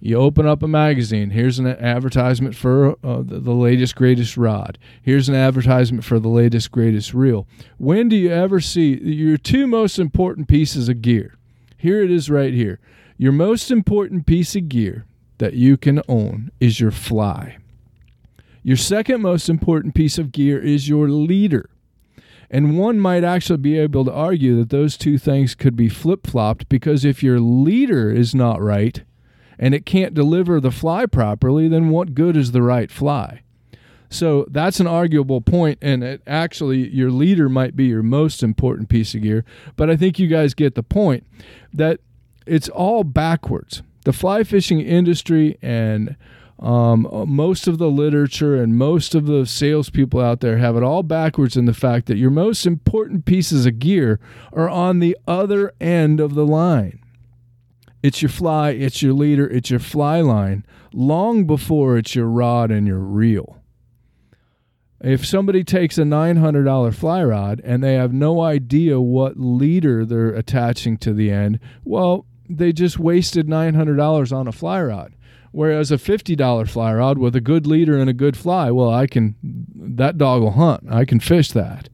[0.00, 1.30] You open up a magazine.
[1.30, 4.78] Here's an advertisement for uh, the, the latest, greatest rod.
[5.02, 7.48] Here's an advertisement for the latest, greatest reel.
[7.78, 11.36] When do you ever see your two most important pieces of gear?
[11.76, 12.78] Here it is right here.
[13.16, 15.04] Your most important piece of gear
[15.38, 17.58] that you can own is your fly.
[18.62, 21.70] Your second most important piece of gear is your leader.
[22.50, 26.26] And one might actually be able to argue that those two things could be flip
[26.26, 29.02] flopped because if your leader is not right,
[29.58, 33.42] and it can't deliver the fly properly, then what good is the right fly?
[34.10, 38.88] So that's an arguable point, and it actually, your leader might be your most important
[38.88, 39.44] piece of gear.
[39.76, 41.26] But I think you guys get the point
[41.72, 42.00] that
[42.46, 43.82] it's all backwards.
[44.04, 46.16] The fly fishing industry and
[46.60, 51.02] um, most of the literature and most of the salespeople out there have it all
[51.02, 54.18] backwards in the fact that your most important pieces of gear
[54.52, 57.00] are on the other end of the line.
[58.02, 62.70] It's your fly, it's your leader, it's your fly line, long before it's your rod
[62.70, 63.60] and your reel.
[65.00, 70.30] If somebody takes a $900 fly rod and they have no idea what leader they're
[70.30, 75.14] attaching to the end, well, they just wasted $900 on a fly rod.
[75.50, 79.06] Whereas a $50 fly rod with a good leader and a good fly, well, I
[79.06, 79.34] can,
[79.74, 80.84] that dog will hunt.
[80.90, 81.88] I can fish that.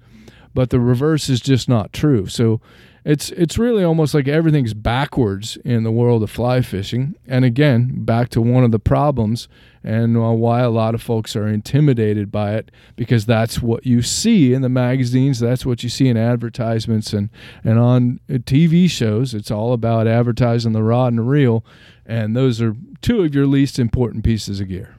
[0.54, 2.26] But the reverse is just not true.
[2.26, 2.60] So
[3.04, 7.14] it's it's really almost like everything's backwards in the world of fly fishing.
[7.26, 9.46] And again, back to one of the problems
[9.82, 14.00] and uh, why a lot of folks are intimidated by it because that's what you
[14.00, 17.28] see in the magazines, that's what you see in advertisements and
[17.62, 19.34] and on uh, TV shows.
[19.34, 21.62] It's all about advertising the rod and reel,
[22.06, 24.96] and those are two of your least important pieces of gear.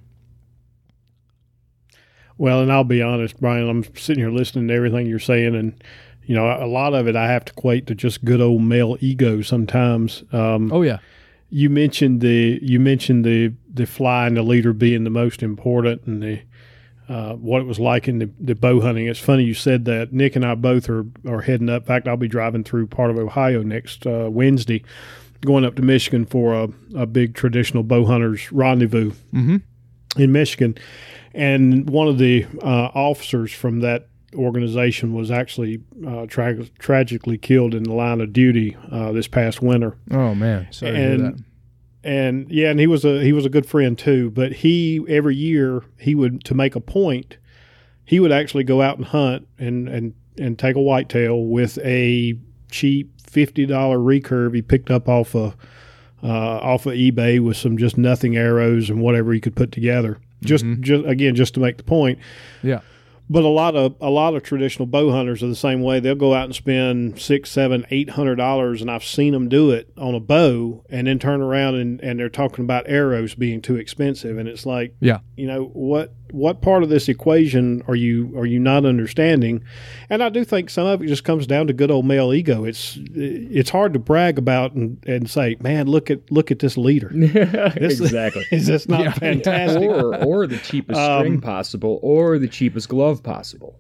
[2.37, 5.81] Well, and I'll be honest, Brian, I'm sitting here listening to everything you're saying, and
[6.25, 8.97] you know, a lot of it I have to equate to just good old male
[8.99, 10.23] ego sometimes.
[10.31, 10.99] Um, Oh yeah.
[11.49, 16.03] you mentioned the you mentioned the the fly and the leader being the most important,
[16.05, 16.39] and the
[17.07, 19.05] uh, what it was like in the, the bow hunting.
[19.07, 20.11] It's funny you said that.
[20.11, 21.83] Nick and I both are, are heading up.
[21.83, 24.83] In fact, I'll be driving through part of Ohio next uh, Wednesday,
[25.41, 29.61] going up to Michigan for a, a big traditional bow hunters rendezvous Mhm.
[30.17, 30.75] in Michigan.
[31.35, 37.73] And one of the uh, officers from that organization was actually uh, tra- tragically killed
[37.73, 41.23] in the line of duty uh, this past winter Oh man, sorry to hear And-
[41.25, 41.43] that.
[42.03, 44.29] and yeah, and he was a he was a good friend too.
[44.31, 47.37] But he every year he would to make a point,
[48.05, 52.35] he would actually go out and hunt and and and take a whitetail with a
[52.69, 55.55] cheap fifty dollar recurve he picked up off of
[56.23, 60.17] uh, off of eBay with some just nothing arrows and whatever he could put together.
[60.43, 62.19] Just just again just to make the point.
[62.61, 62.81] Yeah.
[63.27, 65.99] But a lot of a lot of traditional bow hunters are the same way.
[65.99, 69.71] They'll go out and spend six, seven, eight hundred dollars, and I've seen them do
[69.71, 73.61] it on a bow, and then turn around and, and they're talking about arrows being
[73.61, 75.19] too expensive, and it's like, Yeah.
[75.35, 79.63] you know what what part of this equation are you are you not understanding?
[80.09, 82.63] And I do think some of it just comes down to good old male ego.
[82.65, 86.77] It's it's hard to brag about and, and say, man, look at look at this
[86.77, 87.09] leader.
[87.15, 88.45] This- exactly.
[88.51, 89.13] Is this not Yeah.
[89.13, 89.83] fantastic?
[89.89, 93.79] or or the cheapest Um, string possible, or the cheapest glove possible.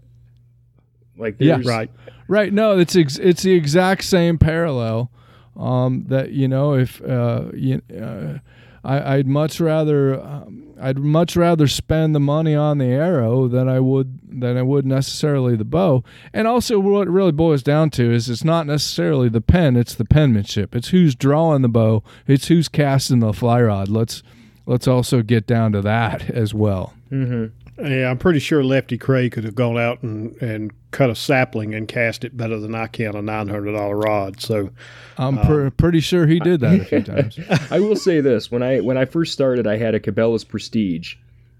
[1.17, 1.61] Like Yeah.
[1.63, 1.89] Right.
[2.27, 2.51] Right.
[2.51, 5.11] No, it's ex- it's the exact same parallel.
[5.57, 8.39] Um, that you know, if uh, you, uh,
[8.83, 13.67] I, I'd much rather um, I'd much rather spend the money on the arrow than
[13.69, 16.03] I would than I would necessarily the bow.
[16.33, 19.95] And also, what it really boils down to is it's not necessarily the pen; it's
[19.95, 20.75] the penmanship.
[20.75, 22.03] It's who's drawing the bow.
[22.27, 23.89] It's who's casting the fly rod.
[23.89, 24.23] Let's
[24.65, 26.93] let's also get down to that as well.
[27.11, 27.64] Mm-hmm.
[27.77, 31.75] Yeah, I'm pretty sure Lefty Kreh could have gone out and, and cut a sapling
[31.75, 34.39] and cast it better than I can a nine hundred dollar rod.
[34.41, 34.69] So
[35.17, 37.37] I'm pr- pretty sure he did that a few times.
[37.69, 41.15] I will say this: when I when I first started, I had a Cabela's Prestige,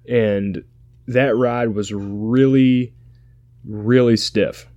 [0.08, 0.64] and
[1.08, 2.94] that rod was really,
[3.66, 4.68] really stiff,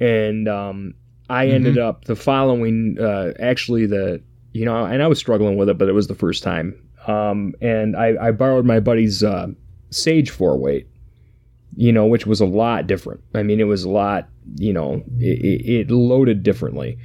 [0.00, 0.94] and um,
[1.28, 2.96] I ended up the following.
[2.98, 4.22] Uh, actually, the
[4.52, 6.82] you know, and I was struggling with it, but it was the first time.
[7.06, 9.48] Um, and I, I borrowed my buddy's uh,
[9.90, 10.86] Sage four weight,
[11.76, 13.22] you know, which was a lot different.
[13.34, 16.98] I mean, it was a lot, you know, it, it, loaded differently.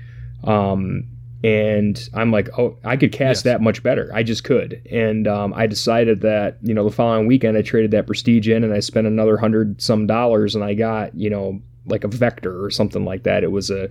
[0.43, 1.07] Um,
[1.43, 3.53] and I'm like, oh, I could cast Yes.
[3.53, 4.11] that much better.
[4.13, 4.81] I just could.
[4.91, 8.63] And um, I decided that, you know, the following weekend I traded that Prestige in
[8.63, 12.63] and I spent another hundred some dollars and I got, you know, like a Vector
[12.63, 13.43] or something like that.
[13.43, 13.89] It was a,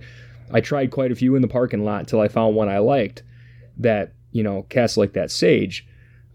[0.53, 3.23] I tried quite a few in the parking lot until I found one I liked
[3.77, 5.85] that, you know, cast like that Sage.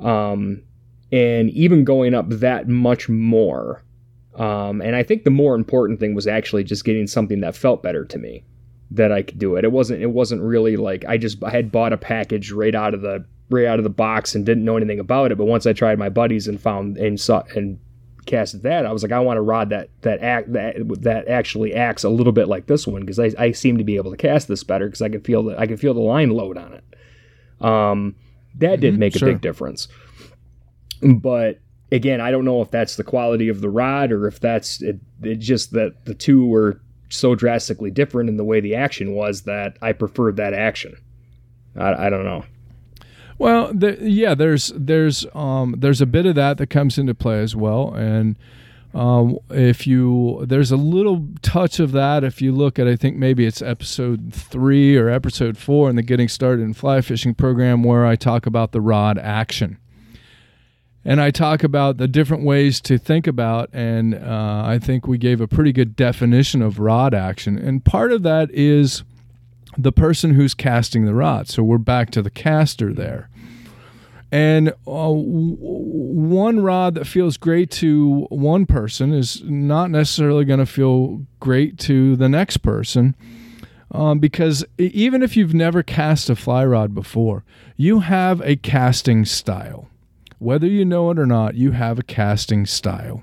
[0.01, 0.63] Um,
[1.13, 3.83] and even going up that much more.
[4.35, 7.83] Um, and I think the more important thing was actually just getting something that felt
[7.83, 8.45] better to me
[8.91, 9.65] that I could do it.
[9.65, 12.95] It wasn't it wasn't really like I just I had bought a package right out
[12.95, 15.39] of the right out of the box and didn't know anything about it.
[15.39, 17.79] But once I tried my buddies and found and saw and
[18.27, 21.75] casted that, I was like, I want a rod that that act that that actually
[21.75, 24.17] acts a little bit like this one because I, I seem to be able to
[24.17, 26.75] cast this better because I could feel that I could feel the line load on
[26.75, 27.65] it.
[27.65, 28.15] Um,
[28.57, 29.29] that did make a sure.
[29.29, 29.89] big difference.
[31.03, 31.61] But
[31.93, 34.99] again, I don't know if that's the quality of the rod or if that's it,
[35.23, 39.43] it just that the two were so drastically different in the way the action was
[39.43, 40.97] that I preferred that action.
[41.77, 42.45] I, I don't know.
[43.39, 47.41] Well, the, yeah, there's there's um, there's a bit of that that comes into play
[47.41, 48.37] as well, and
[48.95, 53.17] um, if you there's a little touch of that if you look at I think
[53.17, 57.83] maybe it's episode three or episode four in the Getting Started in Fly Fishing program
[57.83, 59.77] where I talk about the rod action,
[61.07, 65.19] and I talk about the different ways to think about, and uh, I think we
[65.19, 69.05] gave a pretty good definition of rod action, and part of that is
[69.79, 71.49] the person who's casting the rod.
[71.49, 73.29] So we're back to the caster there.
[74.33, 80.59] And uh, w- one rod that feels great to one person is not necessarily going
[80.59, 83.15] to feel great to the next person.
[83.93, 87.45] Um, because even if you've never cast a fly rod before,
[87.77, 89.89] you have a casting style.
[90.39, 93.23] Whether you know it or not, you have a casting style.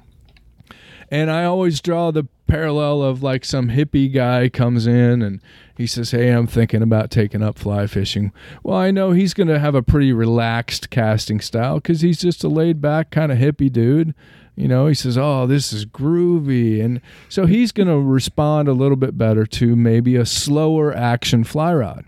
[1.12, 5.42] And I always draw the parallel of like some hippie guy comes in and
[5.78, 8.32] he says, Hey, I'm thinking about taking up fly fishing.
[8.64, 12.44] Well, I know he's going to have a pretty relaxed casting style because he's just
[12.44, 14.16] a laid back kind of hippie dude.
[14.56, 16.84] You know, he says, Oh, this is groovy.
[16.84, 21.44] And so he's going to respond a little bit better to maybe a slower action
[21.44, 22.06] fly rod.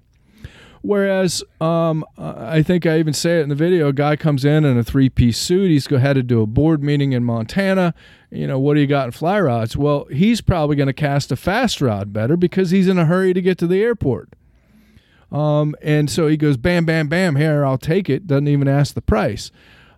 [0.85, 3.87] Whereas, um, I think I even say it in the video.
[3.87, 5.71] A guy comes in in a three-piece suit.
[5.71, 7.95] He's go headed to a board meeting in Montana.
[8.29, 9.75] You know, what do you got in fly rods?
[9.75, 13.33] Well, he's probably going to cast a fast rod better because he's in a hurry
[13.33, 14.29] to get to the airport.
[15.31, 17.35] Um, and so he goes, bam, bam, bam.
[17.35, 18.27] Here, I'll take it.
[18.27, 19.49] Doesn't even ask the price.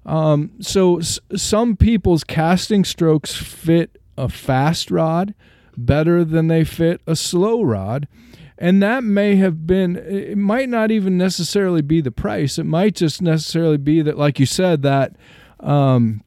[0.05, 5.33] Um, so s- some people's casting strokes fit a fast rod
[5.75, 8.07] better than they fit a slow rod.
[8.57, 12.57] And that may have been, it might not even necessarily be the price.
[12.57, 15.15] It might just necessarily be that, like you said, that
[15.59, 16.23] um,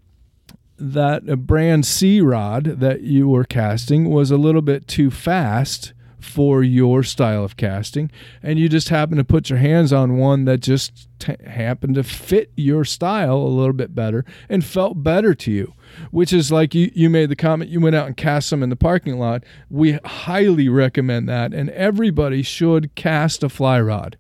[0.79, 5.93] that a brand C rod that you were casting was a little bit too fast
[6.21, 8.11] for your style of casting,
[8.43, 12.03] and you just happen to put your hands on one that just t- happened to
[12.03, 15.75] fit your style a little bit better and felt better to you.
[16.13, 18.71] Which is like you, you made the comment, you went out and cast some in
[18.71, 19.43] the parking lot.
[19.69, 24.17] We highly recommend that, and everybody should cast a fly rod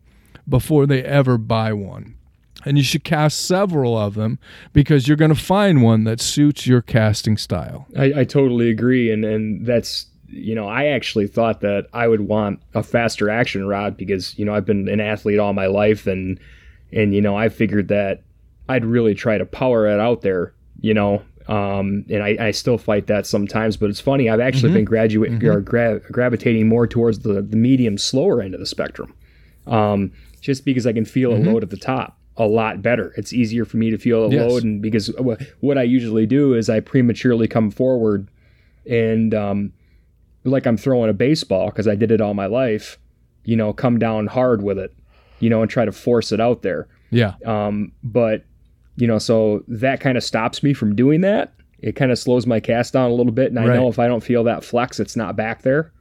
[0.48, 2.16] before they ever buy one.
[2.64, 4.38] And you should cast several of them
[4.74, 7.86] because you're going to find one that suits your casting style.
[7.96, 12.22] I, I totally agree, and and that's you know I actually thought that I would
[12.22, 16.06] want a faster action rod because you know I've been an athlete all my life,
[16.06, 16.38] and
[16.92, 18.22] and you know I figured that
[18.68, 21.22] I'd really try to power it out there, you know.
[21.48, 24.28] Um, and I, I still fight that sometimes, but it's funny.
[24.30, 28.60] I've actually been graduating or gra- gravitating more towards the, the medium, slower end of
[28.60, 29.12] the spectrum,
[29.66, 33.12] um, just because I can feel a load at the top a lot better.
[33.16, 34.40] It's easier for me to feel a Yes.
[34.48, 38.28] load, and because wh- what I usually do is I prematurely come forward
[38.88, 39.72] and um,
[40.44, 42.98] like I'm throwing a baseball because I did it all my life,
[43.44, 44.94] you know, come down hard with it,
[45.40, 46.88] you know, and try to force it out there.
[47.10, 47.34] Yeah.
[47.44, 48.44] Um, but
[48.96, 51.52] you know, so that kind of stops me from doing that.
[51.78, 53.74] It kind of slows my cast down a little bit, and I Right.
[53.76, 55.92] know if I don't feel that flex, it's not back there.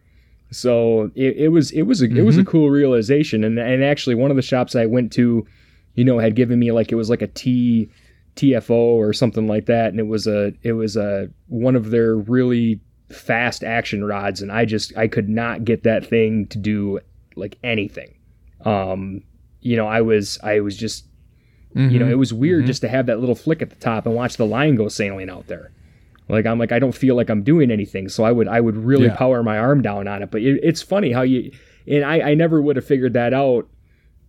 [0.52, 4.16] So it, it was it was a it was a cool realization, and and actually
[4.16, 5.46] one of the shops I went to,
[5.94, 7.90] you know, had given me like it was like a T
[8.36, 12.16] TFO or something like that, and it was a it was a one of their
[12.18, 12.80] really
[13.12, 17.00] fast action rods, and I just I could not get that thing to do
[17.36, 18.16] like anything.
[18.66, 19.24] Um,
[19.62, 21.06] you know, I was I was just
[21.76, 24.16] you know, it was weird just to have that little flick at the top and
[24.16, 25.72] watch the line go sailing out there.
[26.28, 28.76] Like I'm like I don't feel like I'm doing anything, so I would I would
[28.76, 29.16] really Yeah.
[29.16, 30.32] power my arm down on it.
[30.32, 31.52] But it, it's funny how you
[31.88, 33.68] and I I never would have figured that out.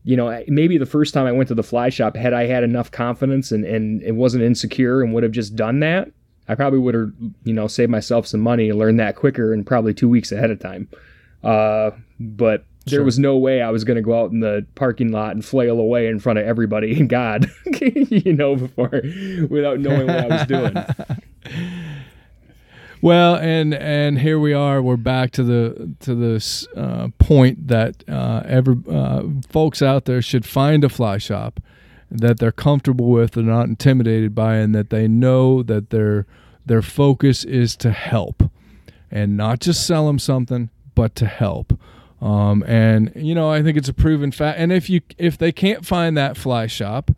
[0.04, 2.62] You know, maybe the first time I went to the fly shop, had I had
[2.64, 6.10] enough confidence and and it wasn't insecure and would have just done that,
[6.50, 7.12] I probably would have
[7.44, 10.50] you know saved myself some money and learned that quicker and probably two weeks ahead
[10.50, 10.88] of time.
[11.44, 13.04] Uh, but there Sure.
[13.04, 15.78] was no way I was going to go out in the parking lot and flail
[15.78, 19.02] away in front of everybody and God, you know, before
[19.48, 20.74] without knowing what I was doing.
[23.02, 24.82] Well, and and here we are.
[24.82, 30.20] We're back to the to this uh, point that uh, every uh, folks out there
[30.20, 31.60] should find a fly shop
[32.10, 36.26] that they're comfortable with, they're not intimidated by, and that they know that their
[36.66, 38.50] their focus is to help,
[39.10, 41.78] and not just sell them something, but to help.
[42.20, 44.58] Um, and you know, I think it's a proven fact.
[44.58, 47.10] And if you if they can't find that fly shop,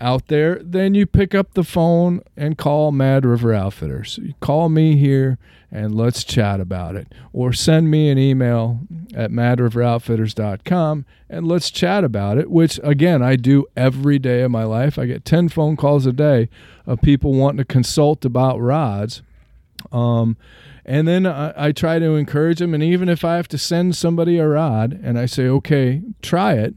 [0.00, 4.18] out there, then you pick up the phone and call Mad River Outfitters.
[4.22, 5.38] You call me here
[5.70, 7.12] and let's chat about it.
[7.32, 8.80] Or send me an email
[9.14, 14.64] at madriveroutfitters.com and let's chat about it, which again, I do every day of my
[14.64, 14.98] life.
[14.98, 16.48] I get 10 phone calls a day
[16.86, 19.22] of people wanting to consult about rods.
[19.90, 20.36] Um,
[20.84, 22.74] and then I, I try to encourage them.
[22.74, 26.54] And even if I have to send somebody a rod and I say, okay, try
[26.54, 26.74] it.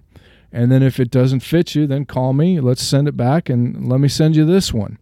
[0.51, 2.59] And then if it doesn't fit you, then call me.
[2.59, 4.97] Let's send it back and let me send you this one.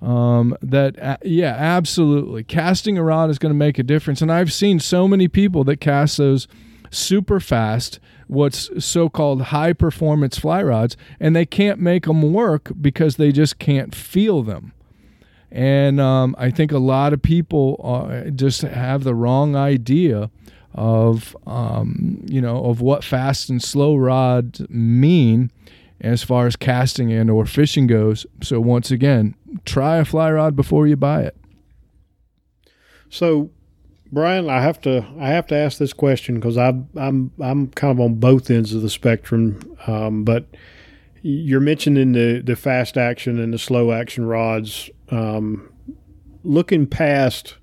[0.00, 2.44] Um, that, uh, yeah, absolutely.
[2.44, 4.22] Casting a rod is going to make a difference.
[4.22, 6.46] And I've seen so many people that cast those
[6.90, 7.98] super fast,
[8.28, 13.32] what's so called high performance fly rods, and they can't make them work because they
[13.32, 14.72] just can't feel them.
[15.50, 20.30] And um, I think a lot of people uh, just have the wrong idea
[20.78, 25.50] of um, you know of what fast and slow rods mean
[26.00, 28.24] as far as casting and or fishing goes.
[28.42, 31.36] So once again, try a fly rod before you buy it.
[33.10, 33.50] So,
[34.12, 37.90] Brian, I have to I have to ask this question because I'm I'm I'm kind
[37.90, 39.76] of on both ends of the spectrum.
[39.88, 40.46] Um, but
[41.22, 44.90] you're mentioning the the fast action and the slow action rods.
[45.10, 45.72] Um,
[46.44, 47.56] looking past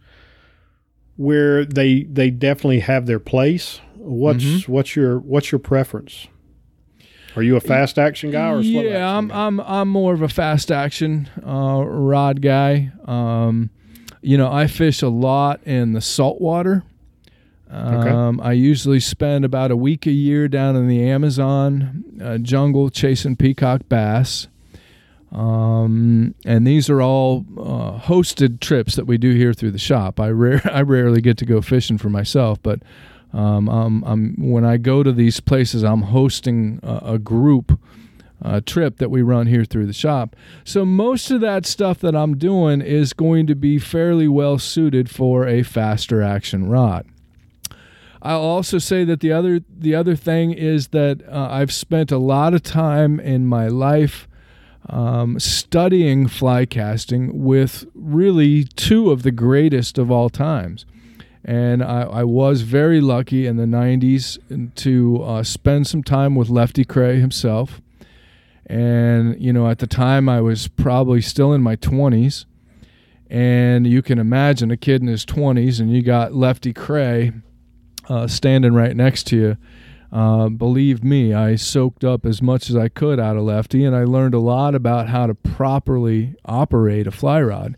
[1.17, 3.79] where they they definitely have their place.
[3.95, 6.27] What's what's your what's your preference?
[7.35, 9.45] Are you a fast action guy or a slow action yeah, I'm, guy?
[9.45, 12.91] I'm I'm more of a fast action uh, rod guy.
[13.05, 13.71] Um,
[14.21, 16.83] you know, I fish a lot in the saltwater.
[17.69, 22.89] Um, I usually spend about a week a year down in the Amazon uh, jungle
[22.89, 24.47] chasing peacock bass.
[25.35, 30.19] Um, and these are all uh, hosted trips that we do here through the shop.
[30.19, 32.81] I rare I rarely get to go fishing for myself, but
[33.33, 37.77] um, I'm, I'm when I go to these places, I'm hosting a, a group
[38.41, 40.37] uh, trip that we run here through the shop.
[40.63, 45.09] So most of that stuff that I'm doing is going to be fairly well suited
[45.09, 47.05] for a faster action rod.
[48.21, 52.17] I'll also say that the other the other thing is that uh, I've spent a
[52.17, 54.29] lot of time in my life
[54.89, 60.85] um, studying fly casting with really two of the greatest of all times.
[61.43, 64.39] And I, I was very lucky in the 90s
[64.75, 67.81] to uh, spend some time with Lefty Kreh himself.
[68.65, 72.45] And, you know, at the time I was probably still in my 20s.
[73.29, 77.41] And you can imagine a kid in his 20s and you got Lefty Kreh
[78.09, 79.57] uh, standing right next to you.
[80.11, 83.95] Uh, believe me, I soaked up as much as I could out of Lefty, and
[83.95, 87.75] I learned a lot about how to properly operate a fly rod.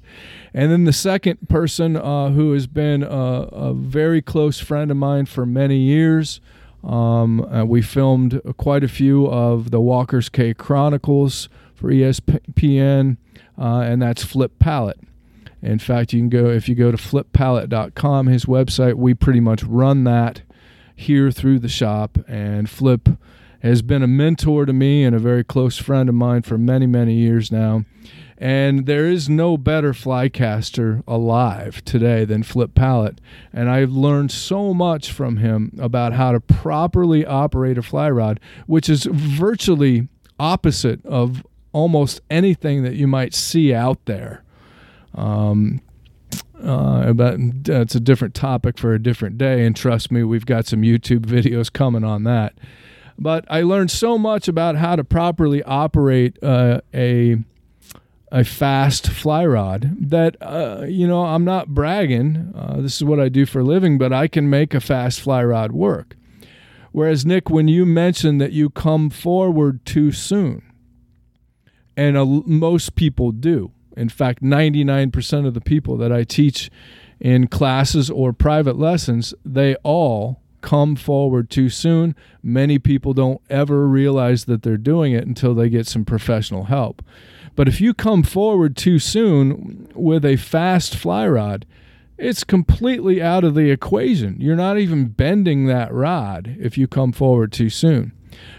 [0.53, 4.97] And then the second person uh, who has been a, a, very close friend of
[4.97, 6.41] mine for many years,
[6.83, 13.17] um, uh, we filmed quite a few of the Walker's Cay Chronicles for ESPN,
[13.57, 14.99] uh, and that's Flip Pallot.
[15.61, 18.93] In fact, you can go if you go to flippallot.com, his website.
[18.95, 20.41] We pretty much run that
[20.97, 23.07] here through the shop, and Flip
[23.61, 26.85] has been a mentor to me and a very close friend of mine for many,
[26.87, 27.85] many years now.
[28.37, 33.19] And there is no better fly caster alive today than Flip Pallot.
[33.51, 38.39] And I've learned so much from him about how to properly operate a fly rod,
[38.67, 40.07] which is virtually
[40.39, 44.43] opposite of almost anything that you might see out there.
[45.15, 45.81] Um,
[46.63, 49.65] uh, but that's a different topic for a different day.
[49.65, 52.53] And trust me, we've got some YouTube videos coming on that.
[53.19, 57.37] But I learned so much about how to properly operate uh, a
[58.29, 62.53] a fast fly rod that uh, you know I'm not bragging.
[62.55, 65.21] Uh, this is what I do for a living, but I can make a fast
[65.21, 66.15] fly rod work.
[66.91, 70.61] Whereas Nick, when you mentioned that you come forward too soon,
[71.95, 76.69] and most people do, in fact, 99% of the people that I teach
[77.19, 82.15] in classes or private lessons, they all come forward too soon.
[82.43, 87.01] Many people don't ever realize that they're doing it until they get some professional help.
[87.55, 91.65] But if you come forward too soon with a fast fly rod,
[92.17, 94.37] it's completely out of the equation.
[94.39, 98.11] You're not even bending that rod if you come forward too soon.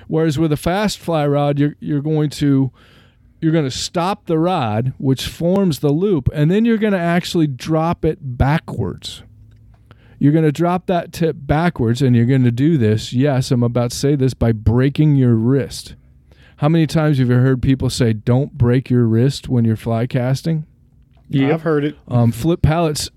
[0.06, 2.72] Whereas with a fast fly rod, you're, you're going to
[3.40, 6.98] you're going to stop the rod, which forms the loop, and then you're going to
[6.98, 9.22] actually drop it backwards.
[10.18, 13.12] You're going to drop that tip backwards, and you're going to do this.
[13.12, 15.94] Yes, I'm about to say this by breaking your wrist.
[16.56, 20.08] How many times have you heard people say, "Don't break your wrist when you're fly
[20.08, 20.66] casting"?
[21.28, 21.96] Yeah, I've heard it.
[22.08, 23.10] Um, Flip Pallot's.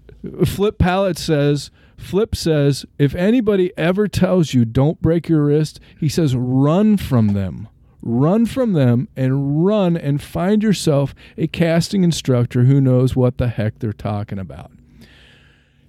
[0.45, 1.71] Flip Pallot says.
[1.97, 7.29] Flip says, if anybody ever tells you don't break your wrist, he says run from
[7.29, 7.67] them
[8.01, 13.47] run from them and run and find yourself a casting instructor who knows what the
[13.47, 14.71] heck they're talking about.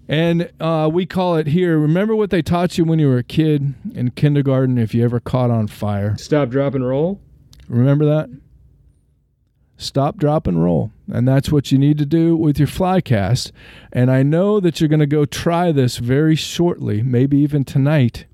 [0.09, 1.79] And uh, we call it here.
[1.79, 5.21] Remember what they taught you when you were a kid in kindergarten if you ever
[5.21, 6.17] caught on fire?
[6.19, 7.21] Stop, drop, and roll.
[7.69, 8.29] Remember that?
[9.77, 10.93] Stop, drop, and roll.
[11.11, 13.53] And that's what you need to do with your fly cast.
[13.93, 18.27] And I know that you're going to go try this very shortly, maybe even tonight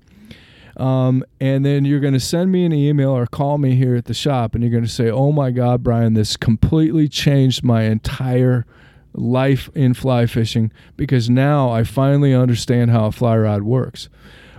[0.79, 4.05] um, and then you're going to send me an email or call me here at
[4.05, 7.83] the shop and you're going to say, Oh my God, Brian, this completely changed my
[7.83, 8.65] entire
[9.13, 14.07] life in fly fishing because now I finally understand how a fly rod works.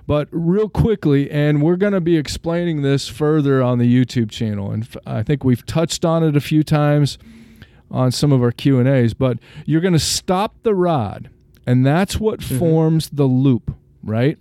[0.06, 4.72] But real quickly, and we're going to be explaining this further on the YouTube channel,
[4.72, 7.16] and I think we've touched on it a few times
[7.92, 9.14] on some of our Q and A's.
[9.14, 11.30] But you're going to stop the rod,
[11.64, 12.58] and that's what mm-hmm.
[12.58, 14.36] forms the loop, right?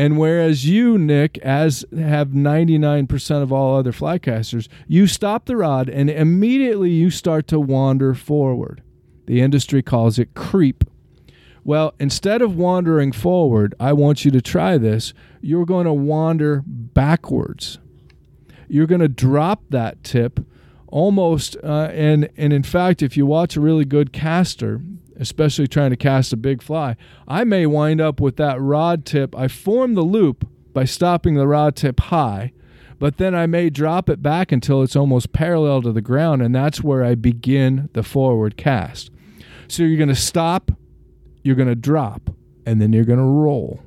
[0.00, 5.90] And whereas you, Nick, as have 99% of all other flycasters, you stop the rod
[5.90, 8.82] and immediately you start to wander forward.
[9.26, 10.84] The industry calls it creep.
[11.64, 15.12] Well, instead of wandering forward, I want you to try this.
[15.42, 17.78] You're going to wander backwards.
[18.68, 20.40] You're going to drop that tip
[20.86, 24.80] almost, uh, and and in fact, if you watch a really good caster,
[25.20, 26.96] especially trying to cast a big fly,
[27.28, 29.36] I may wind up with that rod tip.
[29.36, 32.52] I form the loop by stopping the rod tip high,
[32.98, 36.54] but then I may drop it back until it's almost parallel to the ground, and
[36.54, 39.10] that's where I begin the forward cast.
[39.68, 40.72] So you're going to stop,
[41.42, 43.82] you're going to drop, and then you're going to roll.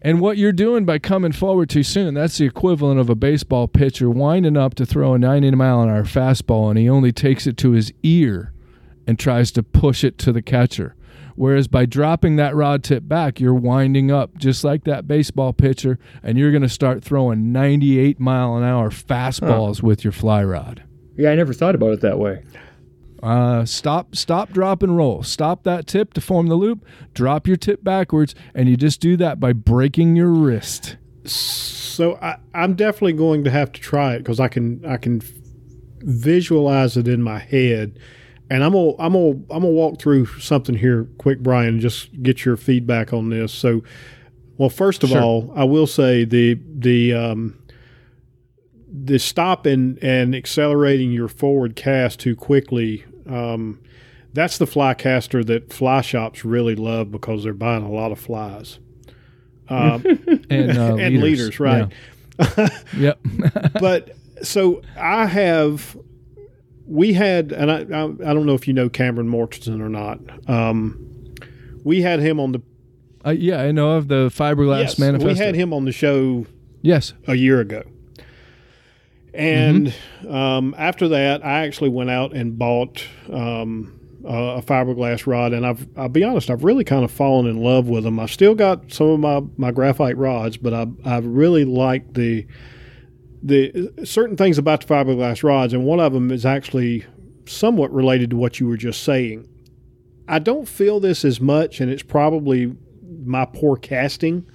[0.00, 3.66] And what you're doing by coming forward too soon, that's the equivalent of a baseball
[3.66, 7.48] pitcher winding up to throw a 90 mile an hour fastball and he only takes
[7.48, 8.52] it to his ear
[9.08, 10.94] and tries to push it to the catcher.
[11.34, 15.98] Whereas by dropping that rod tip back, you're winding up just like that baseball pitcher,
[16.22, 20.82] and you're going to start throwing 98 mile an hour fastballs with your fly rod.
[21.16, 22.44] Yeah, I never thought about it that way.
[23.22, 25.22] Uh, stop, stop, drop, and roll.
[25.22, 26.84] Stop that tip to form the loop.
[27.14, 30.96] Drop your tip backwards, and you just do that by breaking your wrist.
[31.24, 35.22] So I, I'm definitely going to have to try it because I can I can
[36.00, 37.98] visualize it in my head,
[38.50, 42.22] and I'm gonna I'm gonna I'm gonna walk through something here quick, Brian, and just
[42.22, 43.52] get your feedback on this.
[43.52, 43.82] So,
[44.56, 45.20] well, first of Sure.
[45.22, 47.58] all, I will say the the um,
[48.90, 53.04] the stopping and accelerating your forward cast too quickly.
[53.28, 53.80] Um,
[54.32, 58.18] that's the fly caster that fly shops really love because they're buying a lot of
[58.18, 58.78] flies.
[59.68, 60.02] Um,
[60.50, 61.90] And, uh, and leaders, right?
[62.38, 62.68] Yeah.
[62.96, 63.18] Yep.
[63.80, 65.96] but so I have,
[66.88, 70.18] we had, and I, I, I don't know if you know Cameron Mortenson or not.
[70.48, 71.34] Um,
[71.84, 72.62] we had him on the
[73.26, 75.28] uh, yeah, I know of the fiberglass yes, manifesto.
[75.28, 76.46] we had him on the show
[76.82, 77.12] Yes.
[77.26, 77.82] a year ago.
[79.34, 79.88] And
[80.22, 80.32] Mm-hmm.
[80.34, 83.92] um, after that, I actually went out and bought um,
[84.24, 87.62] a a fiberglass rod, and I've I'll be honest, I've really kind of fallen in
[87.62, 88.18] love with them.
[88.18, 92.46] I still got some of my, my graphite rods, but I I really like the
[93.42, 97.04] the certain things about the fiberglass rods, and one of them is actually
[97.46, 99.48] somewhat related to what you were just saying.
[100.26, 102.74] I don't feel this as much, and it's probably
[103.24, 104.46] my poor casting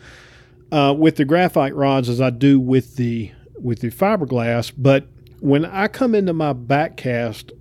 [0.72, 4.72] uh, with the graphite rods as I do with the with the fiberglass.
[4.78, 5.08] But
[5.40, 7.52] when I come into my back cast,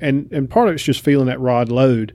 [0.00, 2.14] and and part of it's just feeling that rod load,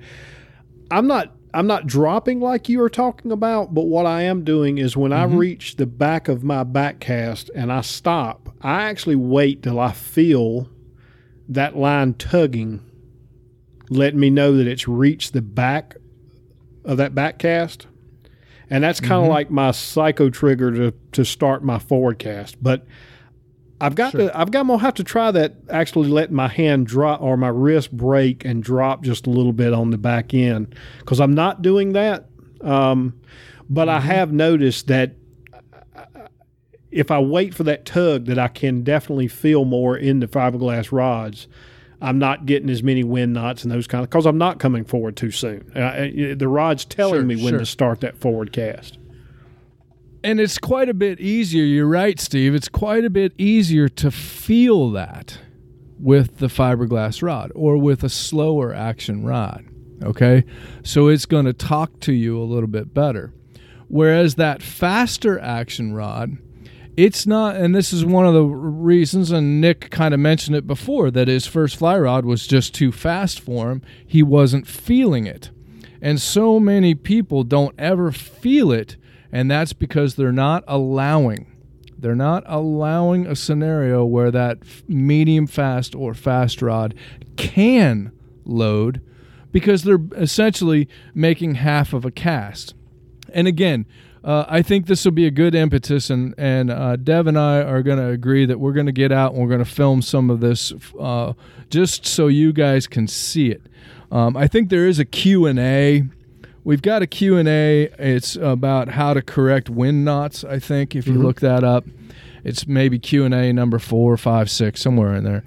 [0.92, 3.74] I'm not I'm not dropping like you were talking about.
[3.74, 5.38] But what I am doing is when I mm-hmm.
[5.38, 9.92] reach the back of my back cast and I stop, I actually wait till I
[9.92, 10.70] feel
[11.48, 12.86] that line tugging,
[13.90, 15.96] letting me know that it's reached the back
[16.86, 17.88] of that back cast
[18.70, 19.32] and that's kind of mm-hmm.
[19.32, 22.62] like my psycho trigger to to start my forward cast.
[22.62, 22.86] But
[23.82, 25.56] I've got to I've got gonna have to try that.
[25.70, 29.74] Actually, let my hand drop or my wrist break and drop just a little bit
[29.74, 32.26] on the back end because I'm not doing that.
[32.62, 33.20] Um,
[33.70, 35.16] but I have noticed that
[36.92, 40.92] if I wait for that tug, that I can definitely feel more in the fiberglass
[40.92, 41.48] rods.
[42.02, 44.86] I'm not getting as many wind knots and those kind of because I'm not coming
[44.86, 45.72] forward too soon.
[45.76, 47.60] Uh, uh, the rod's telling Sure, me when sure.
[47.60, 48.99] to start that forward cast.
[50.24, 51.64] And it's quite a bit easier.
[51.64, 52.54] You're right, Steve.
[52.54, 55.40] It's quite a bit easier to feel that
[55.98, 59.66] with the fiberglass rod or with a slower action rod.
[60.04, 60.44] Okay.
[60.84, 63.34] So it's going to talk to you a little bit better.
[63.88, 66.38] Whereas that faster action rod,
[66.96, 70.68] it's not, and this is one of the reasons, and Nick kind of mentioned it
[70.68, 73.82] before, that his first fly rod was just too fast for him.
[74.06, 75.50] He wasn't feeling it.
[76.02, 78.98] And so many people don't ever feel it,
[79.32, 81.56] and that's because they're not allowing.
[81.98, 86.96] They're not allowing a scenario where that medium fast or fast rod
[87.36, 88.12] can
[88.46, 89.02] load
[89.52, 92.74] because they're essentially making half of a cast.
[93.34, 93.86] And again,
[94.24, 97.62] uh, I think this will be a good impetus, and and uh, Dev and I
[97.62, 100.02] are going to agree that we're going to get out and we're going to film
[100.02, 101.34] some of this, uh,
[101.70, 103.62] just so you guys can see it.
[104.12, 106.04] Um, I think there is a Q and A.
[106.64, 107.90] We've got a Q and A.
[107.98, 110.44] It's about how to correct wind knots.
[110.44, 111.86] I think if you look that up,
[112.44, 115.44] it's maybe Q and A number four, five, six, somewhere in there.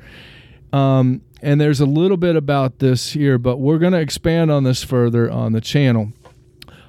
[0.73, 4.65] Um, and there's a little bit about this here, but we're going to expand on
[4.65, 6.13] this further on the channel.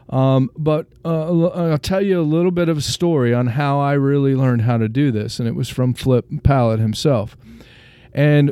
[0.10, 3.94] Um, but uh, I'll tell you a little bit of a story on how I
[3.94, 7.36] really learned how to do this, and it was from Flip Pallot himself.
[8.14, 8.52] And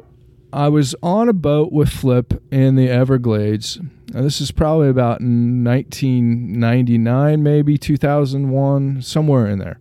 [0.52, 3.80] I was on a boat with Flip in the Everglades.
[4.12, 9.80] Now, this is probably about 1999, maybe 2001, somewhere in there.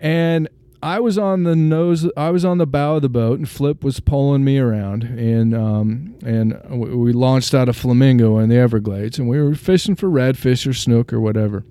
[0.00, 0.48] And
[0.82, 2.06] I was on the nose.
[2.16, 5.54] I was on the bow of the boat, and Flip was pulling me around, and
[5.54, 10.08] um, and we launched out of Flamingo in the Everglades, and we were fishing for
[10.08, 11.64] redfish or snook or whatever.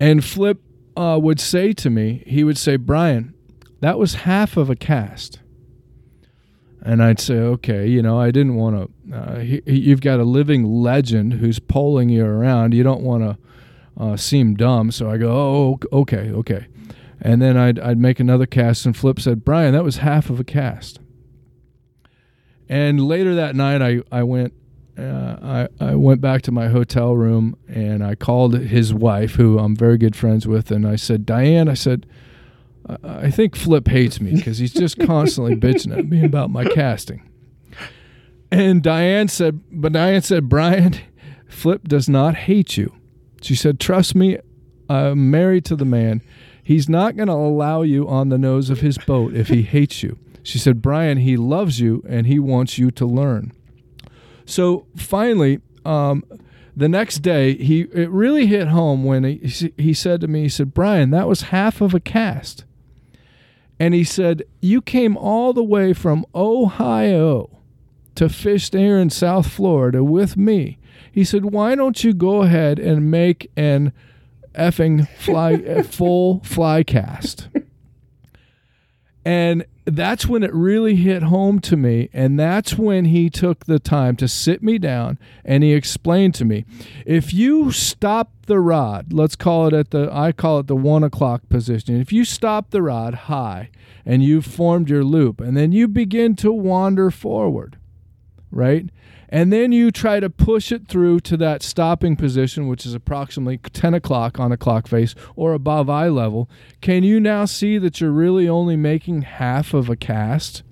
[0.00, 0.62] And Flip
[0.96, 3.34] uh, would say to me, he would say, "Brian,
[3.80, 5.40] that was half of a cast."
[6.82, 8.90] And I'd say, "Okay, you know, I didn't want to.
[9.12, 12.74] Uh, he, you've got a living legend who's pulling you around.
[12.74, 16.66] You don't want to uh, seem dumb." So I go, "Oh, okay, okay."
[17.20, 20.40] And then I'd, I'd make another cast, and Flip said, Brian, that was half of
[20.40, 21.00] a cast.
[22.66, 24.54] And later that night, I, I went.
[24.98, 29.58] Uh, I, I went back to my hotel room and I called his wife, who
[29.58, 32.06] I'm very good friends with, and I said, Diane, I said,
[33.02, 37.29] I think Flip hates me because he's just constantly bitching at me about my casting.
[38.50, 40.96] And Diane said, but Diane said, Brian,
[41.48, 42.94] Flip does not hate you.
[43.42, 44.38] She said, Trust me,
[44.88, 46.22] I'm married to the man.
[46.62, 50.02] He's not going to allow you on the nose of his boat if he hates
[50.02, 50.18] you.
[50.42, 53.52] She said, Brian, he loves you and he wants you to learn.
[54.46, 56.24] So finally, um,
[56.76, 60.48] the next day, he it really hit home when he, he said to me, he
[60.48, 62.64] said, Brian, that was half of a cast.
[63.78, 67.59] And he said, You came all the way from Ohio
[68.14, 70.78] to fish there in South Florida with me.
[71.12, 73.92] He said, Why don't you go ahead and make an
[74.54, 77.48] effing fly full fly cast?
[79.24, 82.08] And that's when it really hit home to me.
[82.12, 86.44] And that's when he took the time to sit me down and he explained to
[86.44, 86.64] me
[87.04, 91.04] if you stop the rod, let's call it at the, I call it the one
[91.04, 92.00] o'clock position.
[92.00, 93.70] If you stop the rod high
[94.06, 97.76] and you've formed your loop and then you begin to wander forward,
[98.50, 98.88] right?
[99.28, 103.58] And then you try to push it through to that stopping position, which is approximately
[103.58, 106.50] 10 o'clock on a clock face or above eye level.
[106.80, 110.64] Can you now see that you're really only making half of a cast?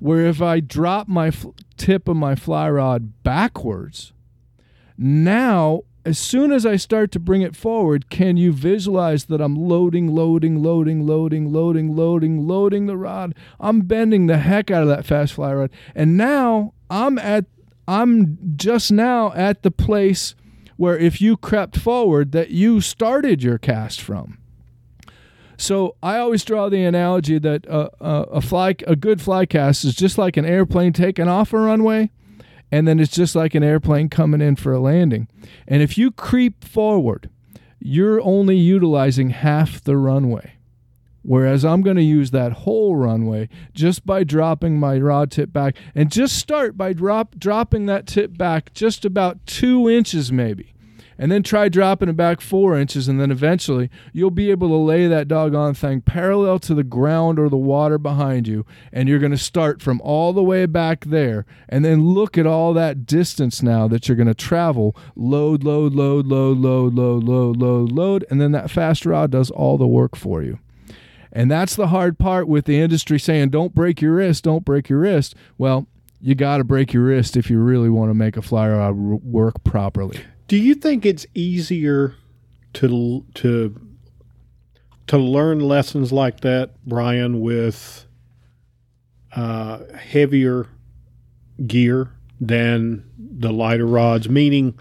[0.00, 1.46] Where if I drop my f-
[1.76, 4.12] tip of my fly rod backwards,
[4.96, 9.54] now as soon as I start to bring it forward, can you visualize that I'm
[9.54, 13.34] loading, loading, loading, loading, loading, loading, loading the rod?
[13.60, 15.70] I'm bending the heck out of that fast fly rod.
[15.94, 17.46] And now I'm at
[17.88, 20.34] I'm just now at the place
[20.76, 24.38] where if you crept forward that you started your cast from.
[25.56, 29.84] So I always draw the analogy that uh, uh, a fly, a good fly cast
[29.84, 32.10] is just like an airplane taking off a runway,
[32.70, 35.28] and then it's just like an airplane coming in for a landing.
[35.66, 37.30] And if you creep forward,
[37.78, 40.54] you're only utilizing half the runway.
[41.22, 45.76] Whereas I'm going to use that whole runway just by dropping my rod tip back
[45.94, 50.72] and just start by drop dropping that tip back just about two inches maybe.
[51.18, 54.74] And then try dropping it back four inches, and then eventually you'll be able to
[54.74, 58.66] lay that doggone thing parallel to the ground or the water behind you.
[58.92, 62.46] And you're going to start from all the way back there, and then look at
[62.46, 67.24] all that distance now that you're going to travel load, load, load, load, load, load,
[67.24, 68.24] load, load, load.
[68.28, 70.58] And then that fast rod does all the work for you.
[71.32, 74.90] And that's the hard part with the industry saying, don't break your wrist, don't break
[74.90, 75.34] your wrist.
[75.56, 75.86] Well,
[76.20, 78.94] you got to break your wrist if you really want to make a fly rod
[78.94, 80.20] work properly.
[80.46, 82.14] Do you think it's easier
[82.74, 83.80] to to
[85.06, 88.06] to learn lessons like that, Brian, with
[89.34, 90.68] uh, heavier
[91.66, 94.28] gear than the lighter rods?
[94.28, 94.78] Meaning,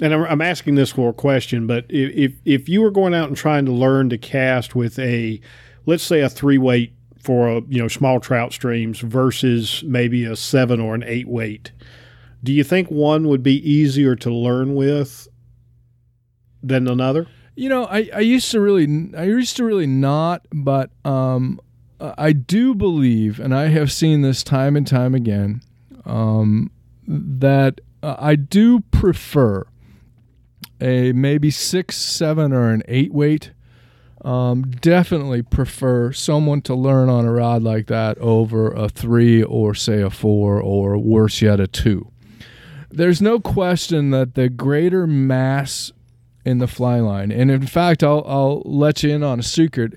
[0.00, 3.28] and I'm, I'm asking this for a question, but if if you were going out
[3.28, 5.40] and trying to learn to cast with a
[5.86, 10.36] let's say a three weight for a you know small trout streams versus maybe a
[10.36, 11.72] seven or an eight weight.
[12.42, 15.28] Do you think one would be easier to learn with
[16.62, 17.28] than another?
[17.54, 21.60] You know, I, I used to really I used to really not, but um,
[22.00, 25.62] I do believe, and I have seen this time and time again,
[26.04, 26.70] um,
[27.06, 29.66] that uh, I do prefer
[30.80, 33.52] a maybe six, seven, or an eight weight
[34.22, 39.74] um, definitely prefer someone to learn on a rod like that over a three or
[39.74, 42.10] say a four or worse yet a two.
[42.90, 45.92] There's no question that the greater mass
[46.44, 49.94] in the fly line, and in fact, I'll, I'll let you in on a secret.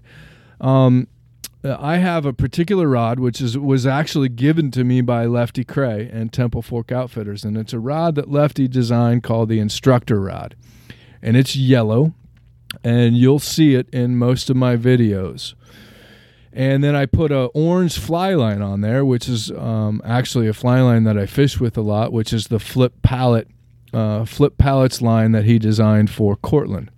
[0.61, 1.07] Um,
[1.63, 6.09] I have a particular rod which is was actually given to me by Lefty Kreh
[6.13, 10.55] and Temple Fork Outfitters, and it's a rod that Lefty designed called the Instructor Rod,
[11.21, 12.13] and it's yellow
[12.85, 15.55] and you'll see it in most of my videos.
[16.53, 20.53] And then I put a orange fly line on there, which is um, actually a
[20.53, 23.49] fly line that I fish with a lot, which is the Flip Pallot,
[23.91, 26.91] uh, Flip Pallot's line that he designed for Cortland.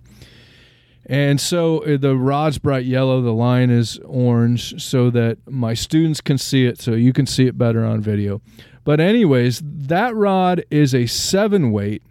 [1.06, 6.20] And so uh, the rod's bright yellow, the line is orange, so that my students
[6.20, 8.42] can see it, so you can see it better on video.
[8.84, 12.02] But anyways, that rod is a seven weight,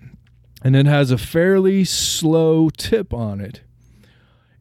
[0.64, 3.62] and it has a fairly slow tip on it.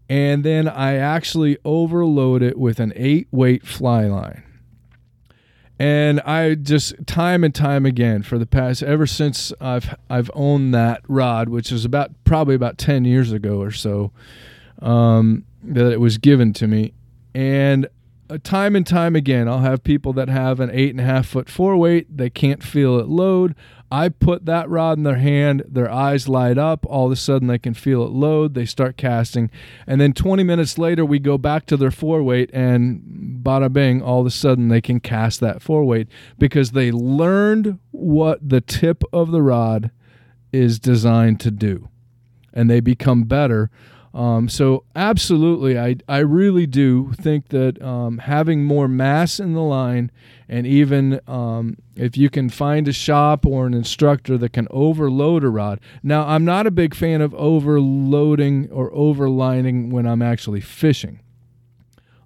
[0.09, 4.43] And then I actually overload it with an eight weight fly line.
[5.79, 10.73] And I just time and time again for the past ever since I've I've owned
[10.75, 14.11] that rod, which is about probably about ten years ago or so,
[14.81, 16.95] um, that it was given to me.
[17.35, 17.89] And
[18.31, 21.27] uh, time and time again, I'll have people that have an eight and a half
[21.27, 22.17] foot four weight.
[22.17, 23.55] They can't feel it load.
[23.91, 26.85] I put that rod in their hand, their eyes light up.
[26.87, 28.55] All of a sudden, they can feel it load.
[28.55, 29.51] They start casting.
[29.87, 34.03] And then 20 minutes later, we go back to their four weight, and bada bing,
[34.03, 36.09] all of a sudden, they can cast that four weight
[36.39, 39.91] because they learned what the tip of the rod
[40.53, 41.89] is designed to do,
[42.53, 43.71] and they become better.
[44.17, 49.61] Um, so absolutely, I I really do think that um, having more mass in the
[49.61, 50.11] line,
[50.49, 55.43] and even um, if you can find a shop or an instructor that can overload
[55.43, 55.81] a rod.
[56.03, 61.21] Now, I'm not a big fan of overloading or overlining when I'm actually fishing.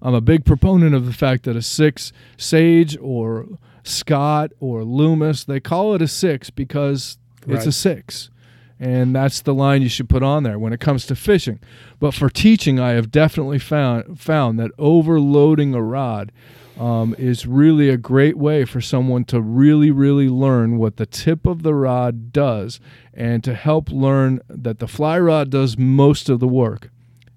[0.02, 3.46] I'm a big proponent of the fact that a six Sage or
[3.82, 8.30] Scott or Loomis, they call it a six because it's a six.
[8.78, 11.60] And that's the line you should put on there when it comes to fishing.
[11.98, 16.32] But for teaching, I have definitely found found that overloading a rod
[16.80, 21.46] um, is really a great way for someone to really, really learn what the tip
[21.46, 22.80] of the rod does,
[23.12, 26.90] and to help learn that the fly rod does most of the work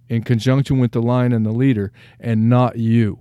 [0.08, 1.92] in conjunction with the line and the leader,
[2.22, 3.20] and not you.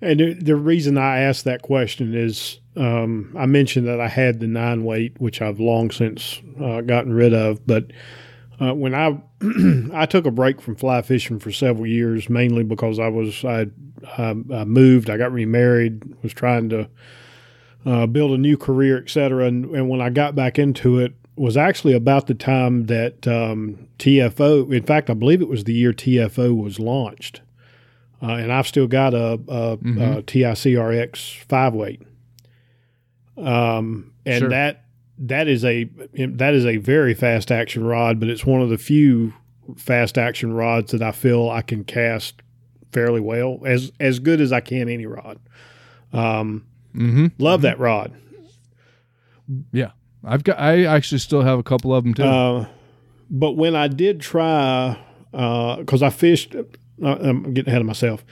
[0.00, 4.46] And the- reason I asked that question is um, I mentioned that I had the
[4.46, 7.66] nine weight, which I've long since uh, gotten rid of.
[7.66, 7.86] But
[8.60, 9.20] uh, when I
[9.94, 13.66] I took a break from fly fishing for several years, mainly because I was I,
[14.16, 16.88] I, I moved, I got remarried, was trying to
[17.86, 19.46] uh, build a new career, et cetera.
[19.46, 23.88] And, and when I got back into it, was actually about the time that um,
[23.98, 24.72] TFO.
[24.74, 27.42] In fact, I believe it was the year TFO was launched
[28.22, 32.02] uh, and I've still got a, a, a TICRX five weight.
[33.36, 34.48] Um, and Sure.
[34.48, 34.84] that
[35.18, 38.78] that is a that is a very fast action rod, but it's one of the
[38.78, 39.32] few
[39.76, 42.36] fast action rods that I feel I can cast
[42.92, 45.38] fairly well, as as good as I can any rod.
[46.12, 46.64] Um,
[46.94, 47.26] Mm-hmm.
[47.38, 48.12] love that rod.
[49.72, 49.90] Yeah,
[50.24, 50.58] I've got.
[50.58, 52.24] I actually still have a couple of them too.
[52.24, 52.66] Uh,
[53.30, 54.98] but when I did try,
[55.30, 56.62] because I fished, uh,
[57.06, 58.24] I'm getting ahead of myself.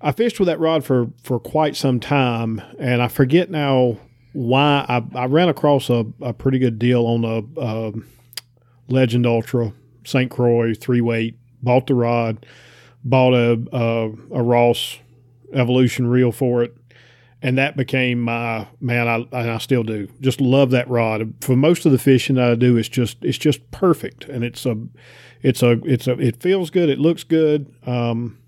[0.00, 3.96] I fished with that rod for for quite some time, and I forget now
[4.38, 8.06] why I, I ran across a, a pretty good deal on a, um
[8.86, 9.72] Legend Ultra
[10.04, 10.30] St.
[10.30, 11.36] Croix three weight.
[11.60, 12.46] Bought the rod,
[13.02, 14.98] bought a, a a Ross
[15.52, 16.76] Evolution reel for it,
[17.42, 19.08] and that became my man.
[19.08, 20.08] I and I still do.
[20.20, 21.34] Just love that rod.
[21.40, 24.64] For most of the fishing that I do, it's just it's just perfect, and it's
[24.64, 24.76] a
[25.42, 26.88] it's a it's a it feels good.
[26.88, 27.74] It looks good.
[27.84, 28.38] Um,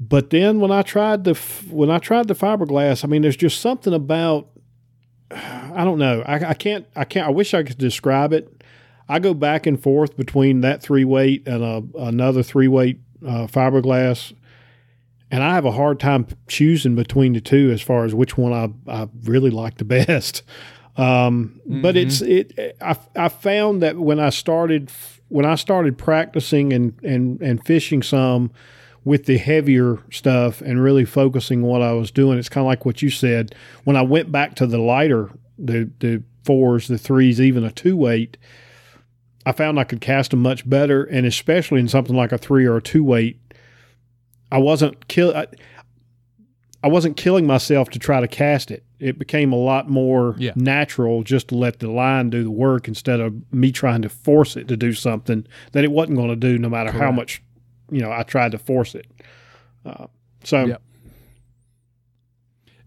[0.00, 1.34] but then when I tried the
[1.70, 4.48] when I tried the fiberglass, I mean, there's just something about
[5.34, 6.22] I don't know.
[6.26, 7.26] I, I can't I can't.
[7.26, 8.62] I wish I could describe it.
[9.08, 13.46] I go back and forth between that three weight and a, another three weight uh,
[13.46, 14.32] fiberglass
[15.32, 18.52] and I have a hard time choosing between the two as far as which one
[18.52, 20.42] I, I really like the best.
[20.96, 22.76] Um, But it's it.
[22.82, 24.92] I, I found that when I started
[25.28, 28.50] when I started practicing and and and fishing some
[29.04, 32.84] with the heavier stuff and really focusing what I was doing, it's kind of like
[32.84, 33.54] what you said.
[33.84, 37.96] When I went back to the lighter, the the fours, the threes, even a two
[37.96, 38.36] weight,
[39.46, 42.64] I found I could cast them much better, and especially in something like a three
[42.66, 43.40] or a two weight,
[44.50, 45.34] I wasn't kill.
[45.36, 45.46] I,
[46.84, 48.84] I wasn't killing myself to try to cast it.
[48.98, 50.50] It became a lot more Yeah.
[50.56, 54.56] natural just to let the line do the work instead of me trying to force
[54.56, 57.40] it to do something that it wasn't going to do, no matter how much
[57.92, 59.06] you know I tried to force it.
[59.84, 60.06] Uh,
[60.44, 60.82] so Yep.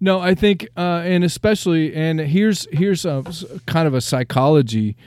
[0.01, 3.24] No, I think, uh, and especially, and here's here's a
[3.66, 4.97] kind of a psychology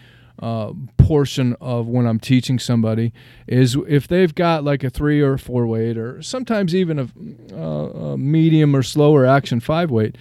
[0.40, 3.12] uh, portion of when I'm teaching somebody
[3.46, 7.08] is if they've got like a three or four weight, or sometimes even a,
[7.54, 10.16] uh, a medium or slower action five weight.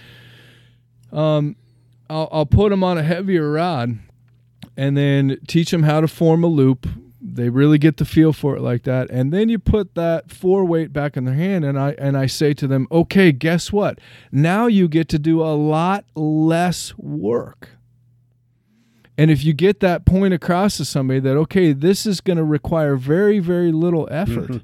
[1.12, 1.56] Um,
[2.10, 3.98] I'll, I'll put them on a heavier rod,
[4.76, 6.86] and then teach them how to form a loop.
[7.38, 10.64] They really get the feel for it like that, and then you put that four
[10.64, 14.00] weight back in their hand, and I and I say to them, "Okay, guess what?
[14.32, 17.70] Now you get to do a lot less work."
[19.16, 22.44] And if you get that point across to somebody that okay, this is going to
[22.44, 24.62] require very very little effort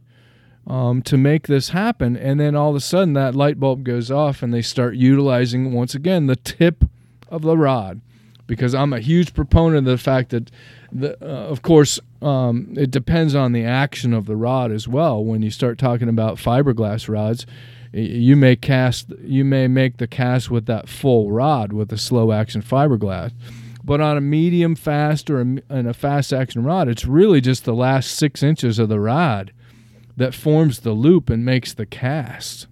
[0.67, 4.11] um, to make this happen, and then all of a sudden that light bulb goes
[4.11, 6.85] off, and they start utilizing once again the tip
[7.29, 8.01] of the rod,
[8.47, 10.51] because I'm a huge proponent of the fact that,
[10.95, 15.23] the, uh, of course, um, it depends on the action of the rod as well.
[15.23, 17.47] When you start talking about fiberglass rods,
[17.93, 22.33] you may cast, you may make the cast with that full rod with a slow
[22.33, 23.33] action fiberglass.
[23.83, 27.65] But on a medium fast or a, and a fast action rod, it's really just
[27.65, 29.53] the last six inches of the rod
[30.17, 32.67] that forms the loop and makes the cast.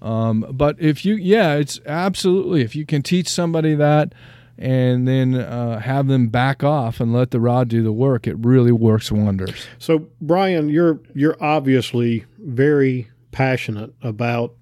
[0.00, 4.12] Um, but if you, yeah, it's absolutely if you can teach somebody that
[4.56, 8.36] and then uh, have them back off and let the rod do the work, it
[8.38, 9.66] really works wonders.
[9.78, 14.54] So, Brian, you're you're obviously very passionate about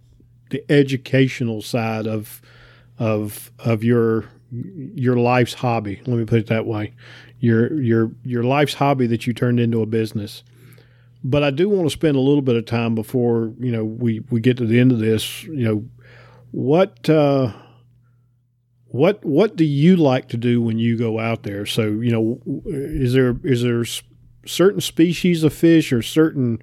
[0.51, 2.41] the educational side of
[2.99, 6.01] of of your your life's hobby.
[6.07, 6.95] Let me put it that way.
[7.41, 10.43] Your your your life's hobby that you turned into a business.
[11.25, 14.21] But I do want to spend a little bit of time before you know we
[14.31, 15.45] we get to the end of this.
[15.45, 15.85] You know
[16.51, 17.09] what.
[17.11, 17.53] Uh,
[18.93, 21.67] what what do you like to do when you go out there?
[21.67, 23.85] So you know, is there is there
[24.47, 26.61] certain species of fish or certain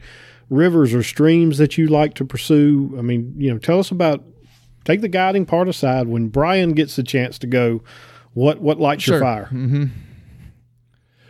[0.49, 2.95] rivers or streams that you like to pursue?
[2.97, 4.23] I mean, you know, tell us about
[4.85, 6.07] take the guiding part aside.
[6.07, 7.81] When Brian gets the chance to go,
[8.33, 9.15] what what lights Sure.
[9.15, 9.45] your fire?
[9.45, 9.85] hmm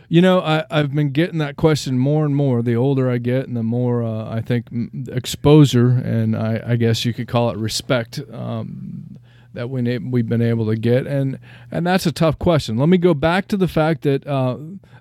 [0.09, 2.61] You know, I, I've been getting that question more and more.
[2.63, 6.75] The older I get, and the more uh, I think mm, exposure, and I, I
[6.77, 9.17] guess you could call it respect, um,
[9.53, 11.39] that we na- we've been able to get, and
[11.71, 12.77] and that's a tough question.
[12.77, 14.57] Let me go back to the fact that uh,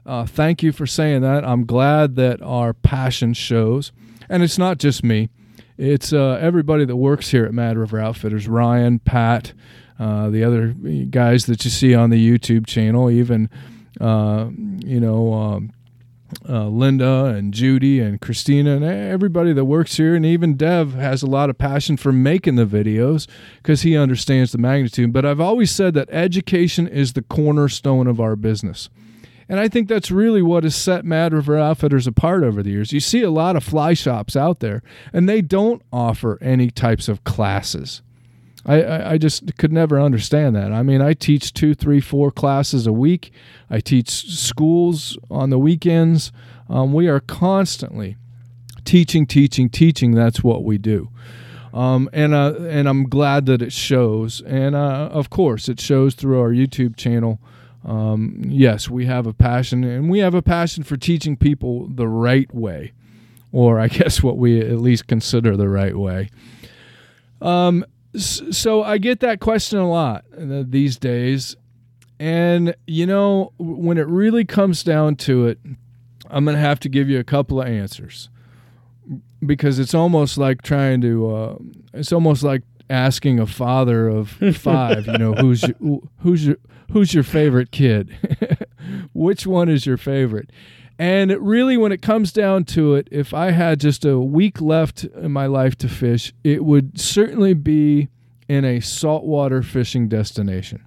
[0.06, 1.44] uh, thank you for saying that.
[1.44, 3.92] I'm glad that our passion shows,
[4.28, 5.30] and it's not just me.
[5.76, 8.48] It's uh, everybody that works here at Mad River Outfitters.
[8.48, 9.52] Ryan, Pat,
[9.98, 10.68] uh, the other
[11.10, 13.48] guys that you see on the YouTube channel, even
[14.00, 14.48] uh,
[14.84, 15.32] you know.
[15.32, 15.72] Um,
[16.48, 21.22] uh, Linda and Judy and Christina and everybody that works here, and even Dev has
[21.22, 23.26] a lot of passion for making the videos
[23.58, 25.12] because he understands the magnitude.
[25.12, 28.88] But I've always said that education is the cornerstone of our business.
[29.48, 32.92] And I think that's really what has set Mad River Outfitters apart over the years.
[32.92, 37.08] You see a lot of fly shops out there, and they don't offer any types
[37.08, 38.02] of classes.
[38.68, 40.72] I, I, I just could never understand that.
[40.72, 43.32] I mean, I teach two, three, four classes a week.
[43.70, 46.30] I teach schools on the weekends.
[46.68, 48.16] Um, we are constantly
[48.84, 50.14] teaching, teaching, teaching.
[50.14, 51.08] That's what we do.
[51.72, 54.42] Um, and uh, and I'm glad that it shows.
[54.42, 57.40] And uh, of course, it shows through our YouTube channel.
[57.86, 62.08] Um, yes, we have a passion, and we have a passion for teaching people the
[62.08, 62.92] right way,
[63.50, 66.28] or I guess what we at least consider the right way.
[67.40, 67.84] Um,
[68.16, 71.56] so I get that question a lot uh, these days,
[72.18, 75.58] and you know when it really comes down to it,
[76.28, 78.30] I'm gonna have to give you a couple of answers
[79.44, 81.34] because it's almost like trying to.
[81.34, 81.56] Uh,
[81.94, 86.56] it's almost like asking a father of five, you know, who's your, who's your
[86.92, 88.16] who's your favorite kid?
[89.12, 90.50] Which one is your favorite?
[90.98, 95.04] And really, when it comes down to it, if I had just a week left
[95.04, 98.08] in my life to fish, it would certainly be
[98.48, 100.84] in a saltwater fishing destination.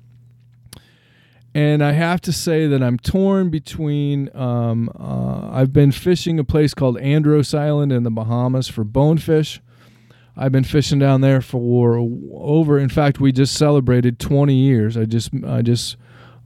[1.54, 4.30] And I have to say that I'm torn between.
[4.36, 9.62] Um, uh, I've been fishing a place called Andros Island in the Bahamas for bonefish.
[10.36, 11.98] I've been fishing down there for
[12.34, 12.80] over.
[12.80, 14.96] In fact, we just celebrated 20 years.
[14.96, 15.98] I just I just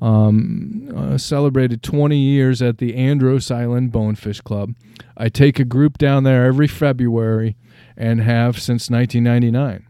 [0.02, 4.76] um, uh, celebrated 20 years at the Andros Island Bonefish Club.
[5.18, 7.56] I take a group down there every February
[7.98, 9.88] and have since 1999.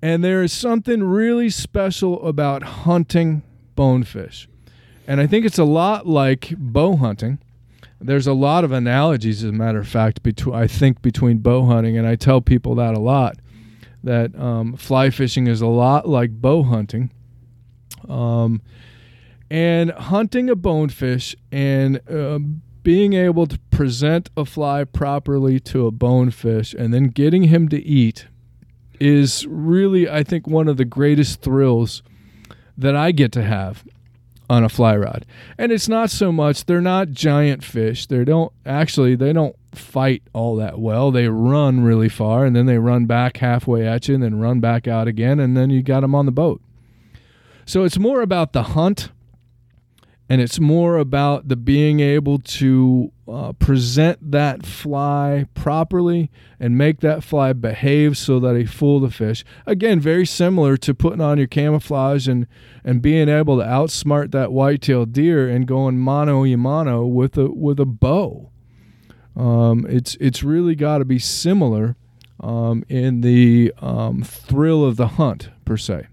[0.00, 3.42] And there is something really special about hunting
[3.74, 4.48] bonefish.
[5.06, 7.38] And I think it's a lot like bow hunting.
[8.00, 11.66] There's a lot of analogies, as a matter of fact, between I think between bow
[11.66, 13.36] hunting, and I tell people that a lot.
[14.04, 17.10] That um, fly fishing is a lot like bow hunting,
[18.08, 18.62] um,
[19.50, 22.38] and hunting a bonefish and uh,
[22.82, 27.82] being able to present a fly properly to a bonefish and then getting him to
[27.82, 28.26] eat
[29.00, 32.02] is really, I think, one of the greatest thrills
[32.76, 33.84] that I get to have
[34.50, 35.26] on a fly rod.
[35.58, 38.06] And it's not so much they're not giant fish.
[38.06, 41.10] They don't actually they don't fight all that well.
[41.10, 44.60] They run really far and then they run back halfway at you and then run
[44.60, 46.62] back out again and then you got them on the boat.
[47.68, 49.10] So it's more about the hunt
[50.26, 57.00] and it's more about the being able to uh, present that fly properly and make
[57.00, 59.44] that fly behave so that he fool the fish.
[59.66, 62.46] Again, very similar to putting on your camouflage and
[62.84, 67.50] and being able to outsmart that white-tailed deer and going mano y mano with a
[67.50, 68.50] with a bow.
[69.36, 71.96] Um, it's it's really got to be similar
[72.40, 76.06] um, in the um, thrill of the hunt per se.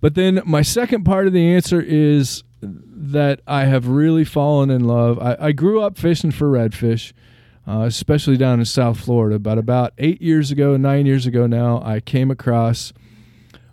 [0.00, 4.84] But then my second part of the answer is that I have really fallen in
[4.84, 5.18] love.
[5.18, 7.12] I, I grew up fishing for redfish,
[7.66, 9.38] uh, especially down in South Florida.
[9.38, 12.92] But about eight years ago, nine years ago now, I came across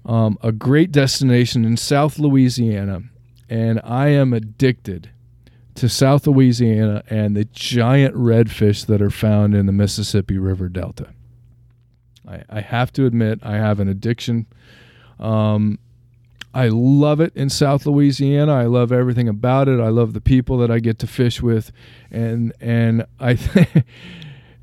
[0.06, 3.04] um, a great destination in South Louisiana,
[3.50, 5.10] and I am addicted
[5.76, 11.10] to South Louisiana and the giant redfish that are found in the Mississippi River Delta.
[12.28, 14.46] I, I have to admit, I have an addiction.
[15.20, 15.80] Um,
[16.56, 18.54] I love it in South Louisiana.
[18.54, 19.82] I love everything about it.
[19.82, 21.74] I love the people that I get to fish with,
[22.10, 23.38] and and I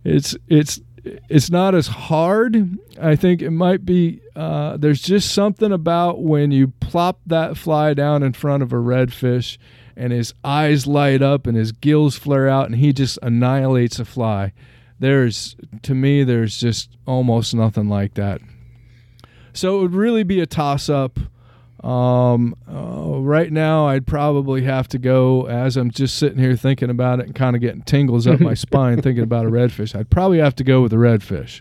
[0.05, 2.79] it's it's it's not as hard.
[2.99, 4.23] I think it might be.
[4.35, 8.77] Uh, there's just something about when you plop that fly down in front of a
[8.77, 9.59] redfish,
[9.95, 14.07] and his eyes light up and his gills flare out, and he just annihilates a
[14.07, 14.55] fly.
[14.99, 18.41] There's to me, there's just almost nothing like that.
[19.53, 21.21] So it would really be a toss up.
[21.83, 26.91] Um, uh, right now, I'd probably have to go as I'm just sitting here thinking
[26.91, 29.99] about it and kind of getting tingles up my spine thinking about a redfish.
[29.99, 31.61] I'd probably have to go with a redfish.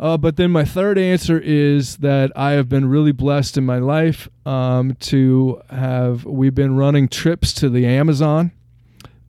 [0.00, 3.78] Uh, but then my third answer is that I have been really blessed in my
[3.78, 6.24] life um, to have.
[6.24, 8.50] We've been running trips to the Amazon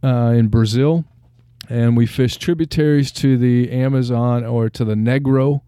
[0.03, 1.05] uh, in Brazil,
[1.69, 5.61] and we fish tributaries to the Amazon or to the Negro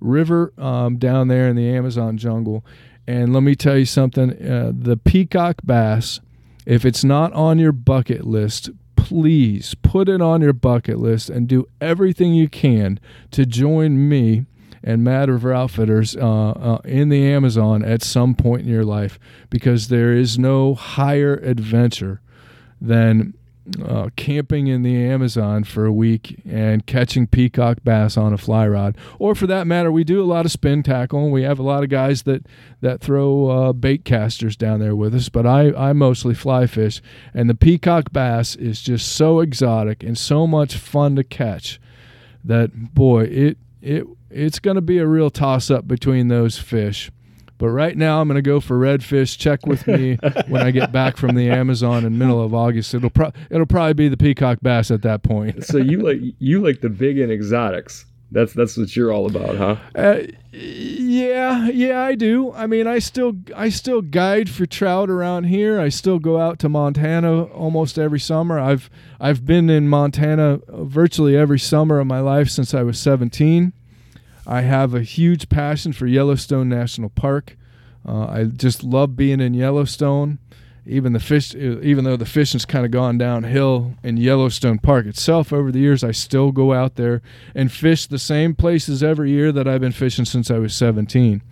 [0.00, 2.64] River um, down there in the Amazon jungle.
[3.10, 6.20] And let me tell you something uh, the peacock bass,
[6.64, 11.48] if it's not on your bucket list, please put it on your bucket list and
[11.48, 13.00] do everything you can
[13.32, 14.46] to join me
[14.84, 19.18] and Mad River Outfitters uh, uh, in the Amazon at some point in your life
[19.50, 22.20] because there is no higher adventure
[22.80, 23.34] than
[23.84, 28.66] uh, camping in the Amazon for a week and catching peacock bass on a fly
[28.66, 31.24] rod, or for that matter, we do a lot of spin tackle.
[31.24, 32.46] And we have a lot of guys that
[32.80, 35.28] that throw uh, bait casters down there with us.
[35.28, 37.00] But I I mostly fly fish,
[37.34, 41.80] and the peacock bass is just so exotic and so much fun to catch
[42.44, 47.10] that boy it it it's going to be a real toss up between those fish.
[47.60, 49.36] But right now, I'm going to go for redfish.
[49.36, 50.14] Check with me
[50.48, 52.94] when I get back from the Amazon in middle of August.
[52.94, 55.62] It'll pro- it'll probably be the peacock bass at that point.
[55.66, 58.06] so you like you like the big and exotics.
[58.32, 59.76] That's that's what you're all about, huh?
[59.94, 60.20] Uh,
[60.52, 62.50] yeah, yeah, I do.
[62.54, 65.78] I mean, I still I still guide for trout around here.
[65.78, 68.58] I still go out to Montana almost every summer.
[68.58, 68.88] I've
[69.20, 73.74] I've been in Montana virtually every summer of my life since I was 17.
[74.46, 77.56] I have a huge passion for Yellowstone National Park.
[78.06, 80.38] Uh, I just love being in Yellowstone.
[80.86, 85.52] Even the fish, even though the fishing's kind of gone downhill in Yellowstone Park itself
[85.52, 87.20] over the years, I still go out there
[87.54, 91.42] and fish the same places every year that I've been fishing since I was 17.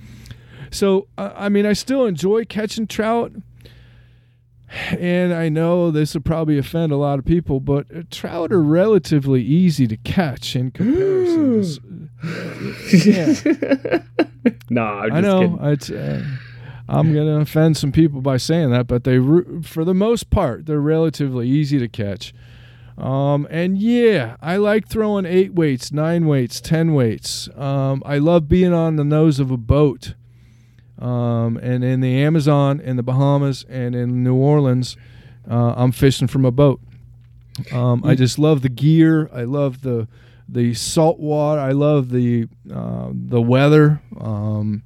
[0.71, 3.33] So, I mean, I still enjoy catching trout
[4.71, 8.63] and I know this will probably offend a lot of people, but uh, trout are
[8.63, 12.08] relatively easy to catch in comparison.
[12.23, 13.35] yeah.
[14.71, 15.59] nah, i know.
[15.61, 16.23] Uh,
[16.91, 19.19] I'm going to offend some people by saying that, but they,
[19.63, 22.33] for the most part, they're relatively easy to catch.
[22.97, 27.49] Um, and yeah, I like throwing eight weights, nine weights, ten weights.
[27.57, 30.15] Um, I love being on the nose of a boat
[30.99, 34.97] um, and in the Amazon, in the Bahamas, and in New Orleans,
[35.49, 36.81] uh, I'm fishing from a boat.
[37.73, 39.31] Um, I just love the gear.
[39.33, 40.09] I love the
[40.49, 41.61] the salt water.
[41.61, 44.01] I love the uh, the weather.
[44.19, 44.83] Um,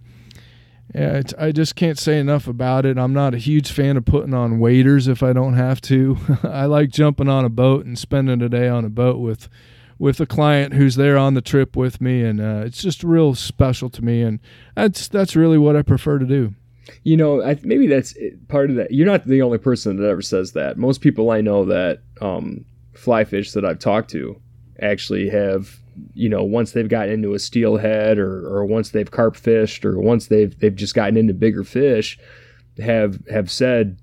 [0.95, 2.99] I just can't say enough about it.
[2.99, 6.19] I'm not a huge fan of putting on waders if I don't have to.
[6.43, 9.49] I like jumping on a boat and spending a day on a boat with
[9.99, 13.35] with a client who's there on the trip with me, and uh, it's just real
[13.35, 14.41] special to me, and
[14.75, 16.55] that's that's really what I prefer to do.
[17.05, 18.15] You know, I, maybe that's
[18.49, 18.91] part of that.
[18.91, 20.77] You're not the only person that ever says that.
[20.77, 24.42] Most people I know that um, fly fish that I've talked to
[24.83, 25.79] actually have,
[26.15, 29.99] you know, once they've gotten into a steelhead or, or once they've carp fished or
[29.99, 32.19] once they've they've just gotten into bigger fish,
[32.79, 33.99] have have said,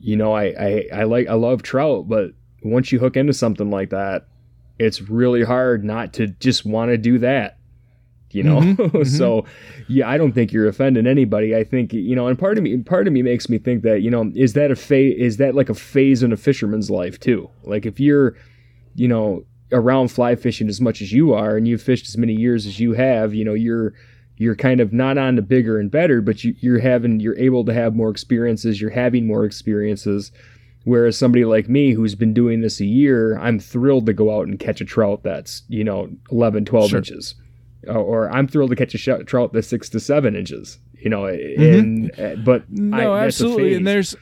[0.00, 2.32] you know, I, I, I like I love trout, but
[2.62, 4.26] once you hook into something like that,
[4.78, 7.56] it's really hard not to just want to do that
[8.36, 8.60] you know?
[8.60, 9.04] Mm-hmm, mm-hmm.
[9.04, 9.44] so
[9.88, 11.56] yeah i don't think you're offending anybody.
[11.56, 14.02] I think you know and part of me part of me makes me think that
[14.02, 17.18] you know is that a phase is that like a phase in a fisherman's life
[17.18, 17.50] too?
[17.64, 18.36] Like if you're
[18.94, 22.34] you know around fly fishing as much as you are and you've fished as many
[22.34, 23.92] years as you have you know you're
[24.36, 27.64] you're kind of not on to bigger and better but you, you're having you're able
[27.64, 30.30] to have more experiences you're having more experiences
[30.86, 34.46] Whereas somebody like me who's been doing this a year, I'm thrilled to go out
[34.46, 36.98] and catch a trout that's, you know, 11, 12 sure.
[36.98, 37.34] inches.
[37.88, 41.60] Or I'm thrilled to catch a trout that's six to seven inches, you know, mm-hmm.
[41.60, 43.74] and, uh, but no, I, absolutely.
[43.74, 44.14] And there's,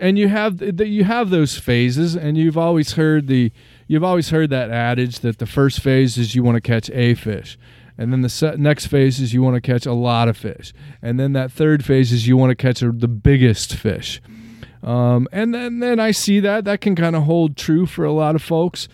[0.00, 3.52] and you have, the, you have those phases and you've always heard the,
[3.90, 7.12] you've always heard that adage that the first phase is you want to catch a
[7.14, 7.58] fish.
[7.98, 10.72] And then the next phase is you want to catch a lot of fish.
[11.02, 14.22] And then that third phase is you want to catch a, the biggest fish.
[14.84, 18.12] Um, and then, then I see that that can kind of hold true for a
[18.12, 18.86] lot of folks.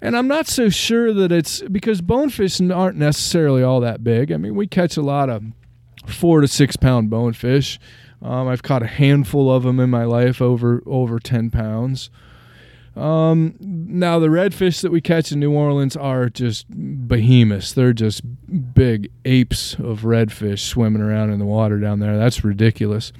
[0.00, 4.30] And I'm not so sure that it's because bonefish aren't necessarily all that big.
[4.30, 5.42] I mean, we catch a lot of
[6.06, 7.80] four to six pound bonefish.
[8.22, 12.08] Um, I've caught a handful of them in my life over over ten pounds.
[12.98, 17.72] Um, now the redfish that we catch in New Orleans are just behemoths.
[17.72, 18.22] They're just
[18.74, 22.18] big apes of redfish swimming around in the water down there.
[22.18, 23.12] That's ridiculous.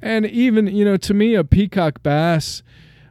[0.00, 2.62] And even you know, to me, a peacock bass.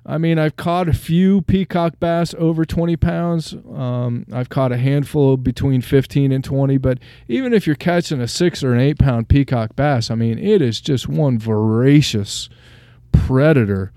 [0.06, 3.54] I mean, I've caught a few peacock bass over 20 pounds.
[3.54, 6.78] Um, I've caught a handful between 15 and 20.
[6.80, 10.40] But even if you're catching a six or an eight pound peacock bass, I mean,
[10.40, 12.50] it is just one voracious
[13.12, 13.92] predator.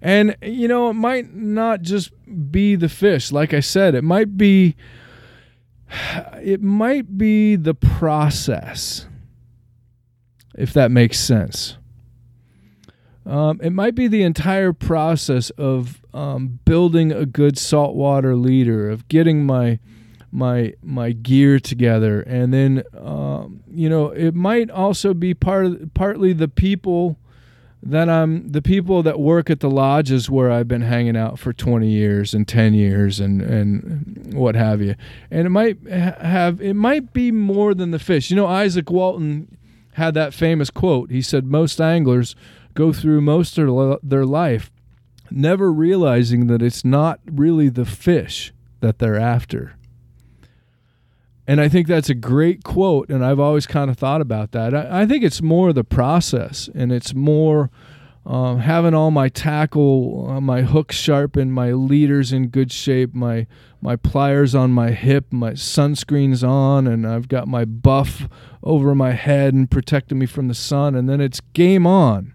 [0.00, 2.12] And, you know, it might not just
[2.50, 3.32] be the fish.
[3.32, 4.76] Like I said, it might be.
[6.40, 9.06] It might be the process,
[10.54, 11.76] if that makes sense.
[13.28, 19.06] Um, it might be the entire process of um, building a good saltwater leader, of
[19.08, 19.78] getting my
[20.32, 25.90] my my gear together, and then um, you know it might also be part of,
[25.92, 27.18] partly the people
[27.82, 31.52] that I'm the people that work at the lodges where I've been hanging out for
[31.52, 34.94] 20 years and 10 years and and what have you.
[35.30, 38.30] And it might have it might be more than the fish.
[38.30, 39.56] You know Izaak Walton
[39.92, 41.10] had that famous quote.
[41.10, 42.34] He said most anglers
[42.74, 44.70] go through most of their life
[45.30, 49.74] never realizing that it's not really the fish that they're after.
[51.48, 54.74] And I think that's a great quote, and I've always kind of thought about that.
[54.74, 57.70] I, I think it's more the process, and it's more
[58.26, 63.46] um, having all my tackle, uh, my hooks sharpened, my leaders in good shape, my
[63.80, 68.28] my pliers on my hip, my sunscreen's on, and I've got my buff
[68.62, 72.34] over my head and protecting me from the sun, and then it's game on.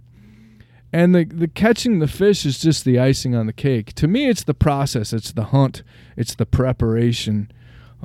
[0.92, 3.94] And the, the catching the fish is just the icing on the cake.
[3.96, 5.84] To me, it's the process, it's the hunt,
[6.18, 7.52] it's the preparation.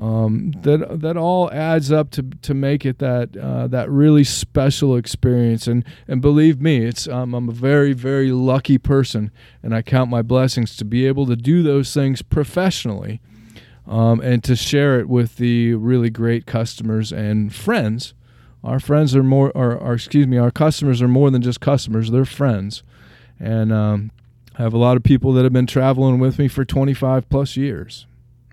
[0.01, 4.97] Um, that that all adds up to to make it that uh, that really special
[4.97, 5.67] experience.
[5.67, 10.09] And and believe me, it's um, I'm a very very lucky person, and I count
[10.09, 13.21] my blessings to be able to do those things professionally,
[13.89, 18.15] um, and to share it with the really great customers and friends
[18.65, 22.11] our friends are more, or, or excuse me, our customers are more than just customers;
[22.11, 22.83] they're friends,
[23.39, 24.11] and um,
[24.59, 27.57] I have a lot of people that have been traveling with me for 25 plus
[27.57, 28.07] years.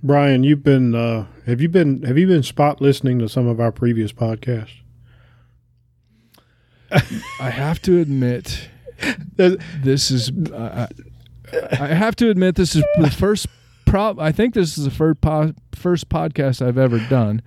[0.06, 3.60] Brian, you've been uh, have you been have you been spot listening to some of
[3.60, 4.82] our previous podcasts?
[7.40, 8.70] I have to admit,
[9.36, 10.30] this is.
[10.30, 10.88] Uh,
[11.72, 13.48] I have to admit, this is the first.
[13.86, 17.42] Pro- I think this is the first po- first podcast I've ever done,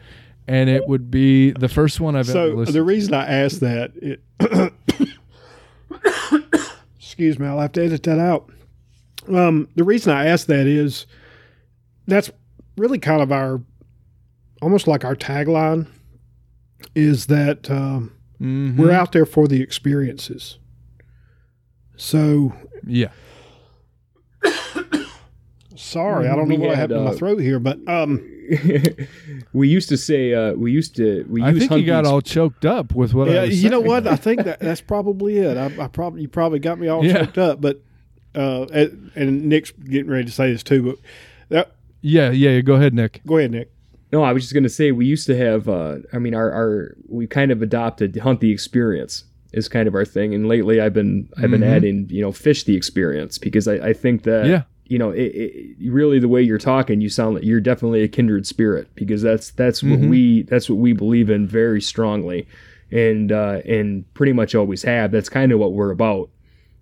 [0.48, 2.74] and it would be the first one I've so ever listened.
[2.74, 4.20] the reason I asked that, it
[6.98, 8.50] excuse me, I'll have to edit that out.
[9.28, 11.06] Um, the reason I asked that is
[12.08, 12.30] that's
[12.78, 13.60] really kind of our
[14.62, 15.86] almost like our tagline
[16.94, 18.76] is that um, mm-hmm.
[18.80, 20.58] we're out there for the experiences.
[21.96, 22.52] So
[22.86, 23.08] yeah.
[25.76, 28.18] Sorry, I don't know We what had, happened to my uh, throat here, but um,
[29.52, 32.64] we used to say uh, we used to we I think you got all choked
[32.64, 34.06] up with what I yeah, was you know what?
[34.06, 35.56] I think that that's probably it.
[35.56, 37.24] I, I probably you probably got me all Yeah.
[37.24, 37.80] choked up, but
[38.34, 40.82] uh, and, and Nick's getting ready to say this too.
[40.82, 40.96] But
[41.48, 42.50] that, Yeah, yeah.
[42.50, 42.60] yeah.
[42.60, 43.20] Go ahead, Nick.
[43.26, 43.70] go ahead, Nick.
[44.12, 45.68] No, I was just gonna say we used to have.
[45.68, 49.94] Uh, I mean, our, our we kind of adopted hunt the experience is kind of
[49.94, 51.66] our thing, and lately I've been I've been Mhm.
[51.76, 54.62] adding you know fish the experience because I, I think that Yeah.
[54.86, 58.08] you know it, it, really the way you're talking you sound like you're definitely a
[58.08, 60.08] kindred spirit because that's that's what Mhm.
[60.08, 62.46] we that's what we believe in very strongly,
[62.90, 65.10] and uh, and pretty much always have.
[65.10, 66.30] That's kind of what we're about.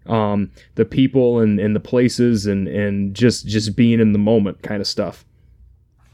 [0.08, 4.62] Um, the people and, and the places and, and just just being in the moment
[4.62, 5.24] kind of stuff.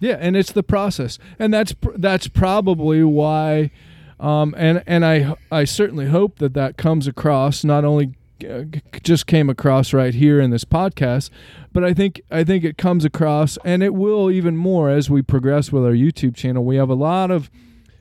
[0.01, 3.71] Yeah, and it's the process, and that's that's probably why,
[4.19, 7.63] um, and and I I certainly hope that that comes across.
[7.63, 8.15] Not only
[8.45, 8.65] uh,
[9.03, 11.31] just came across right here in this podcast,
[11.73, 15.23] but I think I think it comes across, and it will even more as we
[15.23, 16.65] progress with our YouTube channel.
[16.65, 17.49] We have a lot of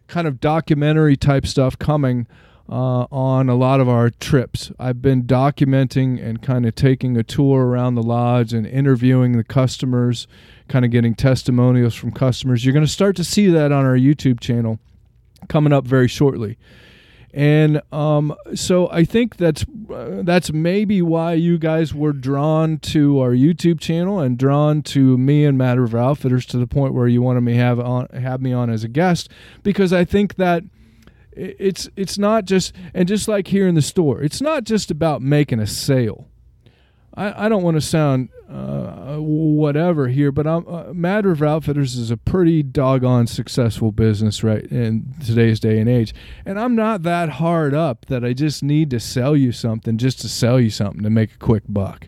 [0.07, 2.25] kind of documentary type stuff coming
[2.71, 4.71] uh, on a lot of our trips.
[4.79, 9.43] I've been documenting and kind of taking a tour around the lodge and interviewing the
[9.43, 10.25] customers,
[10.69, 12.63] kind of getting testimonials from customers.
[12.63, 14.79] You're going to start to see that on our YouTube channel
[15.49, 16.57] coming up very shortly.
[17.33, 23.19] And um, so I think that's uh, that's maybe why you guys were drawn to
[23.19, 27.07] our YouTube channel and drawn to me and Mad River Outfitters to the point where
[27.07, 29.29] you wanted me have on have me on as a guest
[29.63, 30.63] because I think that
[31.33, 35.21] it's it's not just and just like here in the store, it's not just about
[35.21, 36.27] making a sale.
[37.13, 41.95] I, I don't want to sound uh, whatever here, but I'm, uh, Mad River Outfitters
[41.95, 46.13] is a pretty doggone successful business right in today's day and age.
[46.45, 50.21] And I'm not that hard up that I just need to sell you something just
[50.21, 52.07] to sell you something to make a quick buck.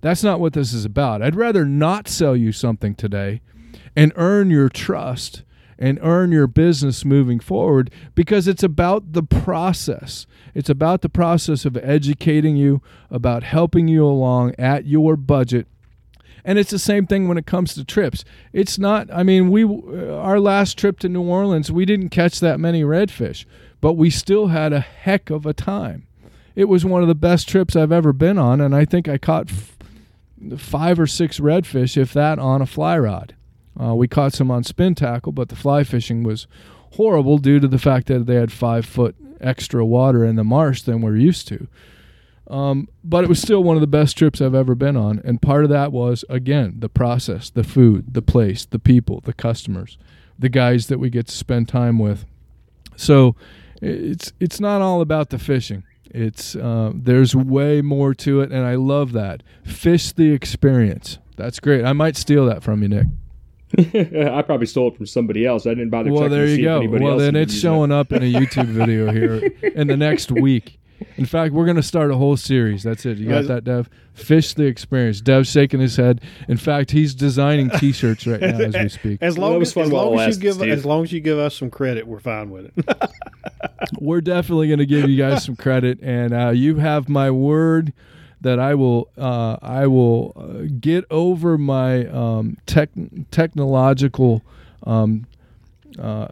[0.00, 1.22] That's not what this is about.
[1.22, 3.40] I'd rather not sell you something today
[3.96, 5.42] and earn your trust
[5.80, 10.26] and earn your business moving forward because it's about the process.
[10.54, 15.66] It's about the process of educating you, about helping you along at your budget.
[16.44, 18.24] And it's the same thing when it comes to trips.
[18.52, 22.40] It's not, I mean, we, uh, our last trip to New Orleans, we didn't catch
[22.40, 23.46] that many redfish,
[23.80, 26.06] but we still had a heck of a time.
[26.54, 29.18] It was one of the best trips I've ever been on, and I think I
[29.18, 29.78] caught f-
[30.58, 33.34] five or six redfish, if that, on a fly rod.
[33.78, 36.46] Uh, we caught some on spin tackle, but the fly fishing was
[36.92, 40.82] horrible due to the fact that they had five foot extra water in the marsh
[40.82, 41.66] than we're used to.
[42.48, 45.20] Um, but it was still one of the best trips I've ever been on.
[45.24, 49.32] And part of that was, again, the process, the food, the place, the people, the
[49.32, 49.98] customers,
[50.36, 52.26] the guys that we get to spend time with.
[52.96, 53.36] So
[53.80, 55.84] it's it's not all about the fishing.
[56.06, 59.44] It's uh, there's way more to it, and I love that.
[59.64, 61.18] Fish the experience.
[61.36, 61.84] That's great.
[61.84, 63.06] I might steal that from you, Nick.
[63.78, 65.66] I probably stole it from somebody else.
[65.66, 66.12] I didn't bother.
[66.12, 66.84] Well, there to you see go.
[66.86, 70.32] Well, else then it's used showing up in a YouTube video here in the next
[70.32, 70.78] week.
[71.16, 72.82] In fact, we're going to start a whole series.
[72.82, 73.18] That's it.
[73.18, 73.88] You got that, Dev?
[74.12, 75.20] Fish the experience.
[75.20, 76.20] Dev's shaking his head.
[76.48, 79.18] In fact, he's designing T-shirts right now as we speak.
[79.22, 81.04] As long that was as, fun as, while long as you give lasted, as long
[81.04, 83.10] as you give us some credit, we're fine with it.
[83.98, 87.94] We're definitely going to give you guys some credit, and uh, you have my word
[88.40, 92.90] that I will uh, I will uh, get over my um, tech,
[93.30, 94.42] technological
[94.84, 95.26] um,
[95.98, 96.28] uh,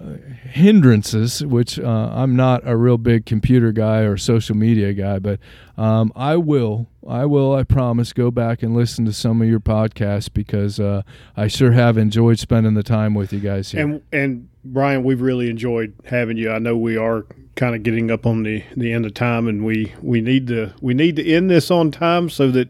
[0.50, 5.40] hindrances, which uh, I'm not a real big computer guy or social media guy, but
[5.76, 9.60] um, I will, I will, I promise, go back and listen to some of your
[9.60, 11.02] podcasts because uh,
[11.36, 13.82] I sure have enjoyed spending the time with you guys here.
[13.82, 16.50] And and Brian, we've really enjoyed having you.
[16.50, 17.26] I know we are
[17.56, 20.72] kind of getting up on the, the end of time, and we, we need to
[20.80, 22.68] we need to end this on time so that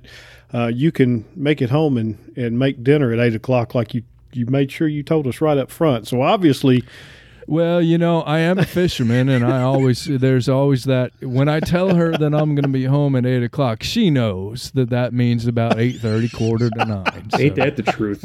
[0.53, 4.03] uh, you can make it home and, and make dinner at eight o'clock, like you
[4.33, 6.07] you made sure you told us right up front.
[6.07, 6.85] So obviously,
[7.49, 11.61] Well, you know, I am a fisherman, and I always there's always that when I
[11.61, 15.15] tell her that I'm going to be home at eight o'clock, she knows that that
[15.15, 17.31] means about eight thirty, quarter to nine.
[17.39, 18.23] Ain't that the truth?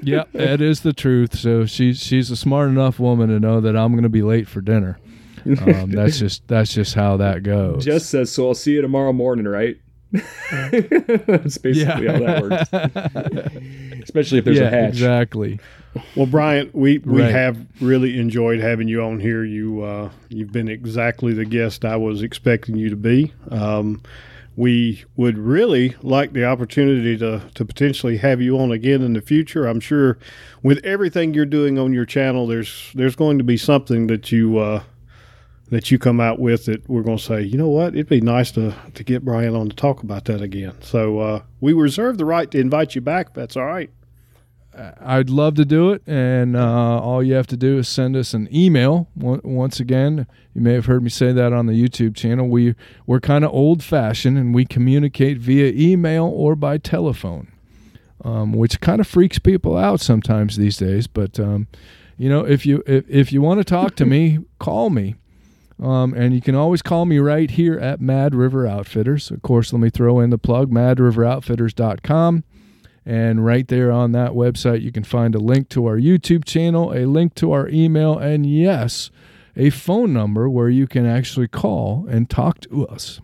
[0.00, 1.36] Yeah, that is the truth.
[1.36, 4.46] So she's she's a smart enough woman to know that I'm going to be late
[4.46, 5.00] for dinner.
[5.44, 7.84] Um, that's just that's just how that goes.
[7.84, 8.46] Jess says so.
[8.46, 9.76] I'll see you tomorrow morning, right?
[10.12, 14.02] That's basically how that works.
[14.02, 14.90] Especially if there's yeah, a hatch.
[14.90, 15.58] exactly.
[16.16, 17.30] Well, Brian, we, we Right.
[17.30, 19.44] have really enjoyed having you on here.
[19.44, 23.32] You uh, you've been exactly the guest I was expecting you to be.
[23.50, 24.02] Um,
[24.54, 29.22] we would really like the opportunity to, to potentially have you on again in the
[29.22, 29.66] future.
[29.66, 30.18] I'm sure
[30.62, 34.58] with everything you're doing on your channel, there's there's going to be something that you
[34.58, 34.82] uh,
[35.70, 38.20] that you come out with that we're going to say, you know what, it'd be
[38.20, 40.74] nice to to get Brian on to talk about that again.
[40.82, 43.28] So uh, we reserve the right to invite you back.
[43.28, 43.90] If that's all right.
[44.74, 48.32] I'd love to do it, and uh, all you have to do is send us
[48.32, 49.08] an email.
[49.14, 52.48] Once again, you may have heard me say that on the YouTube channel.
[52.48, 52.74] We
[53.06, 57.52] we're kind of old fashioned, and we communicate via email or by telephone,
[58.24, 61.06] um, which kind of freaks people out sometimes these days.
[61.06, 61.66] But um,
[62.16, 65.16] you know, if you if, if you want to talk to me, call me.
[65.82, 69.30] Um, and you can always call me right here at Mad River Outfitters.
[69.32, 72.44] Of course, let me throw in the plug, madriveroutfitters.com.
[73.04, 76.92] And right there on that website, you can find a link to our YouTube channel,
[76.92, 79.10] a link to our email, and yes,
[79.56, 83.20] a phone number where you can actually call and talk to us.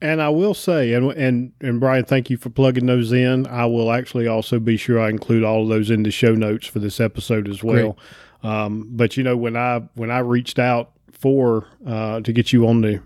[0.00, 3.48] And I will say, and and and Brian, thank you for plugging those in.
[3.48, 6.68] I will actually also be sure I include all of those in the show notes
[6.68, 7.98] for this episode as well.
[8.44, 12.68] Um, but you know, when I when I reached out for uh, to get you
[12.68, 13.02] on the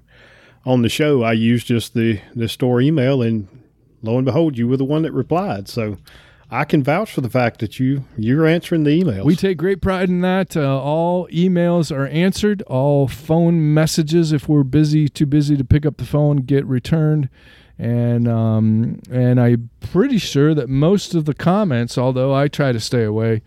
[0.66, 3.48] on the show, I used just the the store email, and
[4.02, 5.68] lo and behold, you were the one that replied.
[5.68, 5.96] So
[6.50, 9.24] I can vouch for the fact that you you're answering the emails.
[9.24, 10.56] We take great pride in that.
[10.56, 12.60] Uh, all emails are answered.
[12.62, 17.30] All phone messages, if we're busy, too busy to pick up the phone, get returned.
[17.78, 22.80] And um, and I'm pretty sure that most of the comments, although I try to
[22.80, 23.42] stay away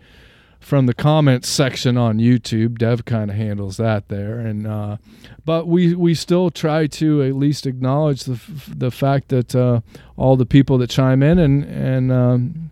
[0.60, 4.40] from the comments section on YouTube, Dev kind of handles that there.
[4.40, 4.96] And uh,
[5.44, 9.80] but we we still try to at least acknowledge the f- the fact that uh,
[10.16, 12.70] all the people that chime in and and um,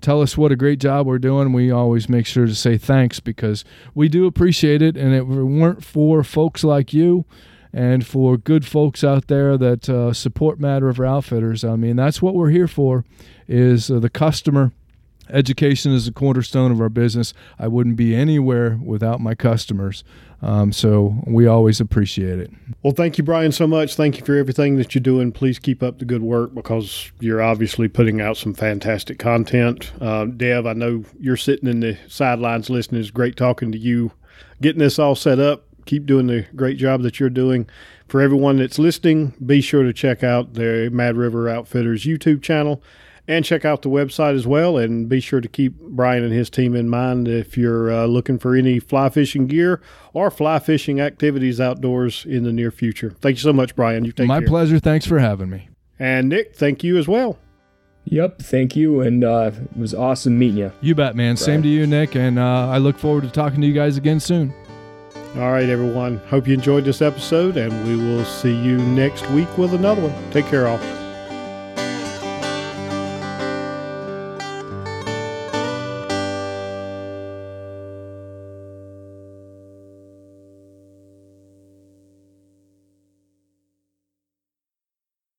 [0.00, 1.52] tell us what a great job we're doing.
[1.52, 3.64] We always make sure to say thanks because
[3.94, 4.96] we do appreciate it.
[4.96, 7.24] And if it weren't for folks like you
[7.72, 12.22] and for good folks out there that uh, support Mad River Outfitters, I mean, that's
[12.22, 13.04] what we're here for
[13.48, 14.72] is uh, the customer
[15.30, 17.34] education is the cornerstone of our business.
[17.58, 20.04] I wouldn't be anywhere without my customers.
[20.42, 22.50] Um, so we always appreciate it.
[22.82, 23.96] Well, thank you, Brian, so much.
[23.96, 25.32] Thank you for everything that you're doing.
[25.32, 29.92] Please keep up the good work because you're obviously putting out some fantastic content.
[30.00, 33.00] Uh, Dev, I know you're sitting in the sidelines listening.
[33.00, 34.12] It's great talking to you,
[34.60, 35.64] getting this all set up.
[35.86, 37.68] Keep doing the great job that you're doing.
[38.08, 42.82] For everyone that's listening, be sure to check out the Mad River Outfitters YouTube channel
[43.28, 44.76] and check out the website as well.
[44.78, 48.38] And be sure to keep Brian and his team in mind if you're uh, looking
[48.38, 49.80] for any fly fishing gear
[50.12, 53.10] or fly fishing activities outdoors in the near future.
[53.20, 54.04] Thank you so much, Brian.
[54.04, 54.48] You take My care.
[54.48, 54.78] pleasure.
[54.78, 55.68] Thanks for having me.
[55.98, 57.38] And Nick, thank you as well.
[58.08, 60.72] Yep, thank you, and uh, it was awesome meeting you.
[60.80, 61.36] You bet, man.
[61.36, 62.14] Same to you, Nick.
[62.14, 64.54] And uh, I look forward to talking to you guys again soon.
[65.34, 66.18] All right, everyone.
[66.28, 70.30] Hope you enjoyed this episode, and we will see you next week with another one.
[70.30, 70.78] Take care, all.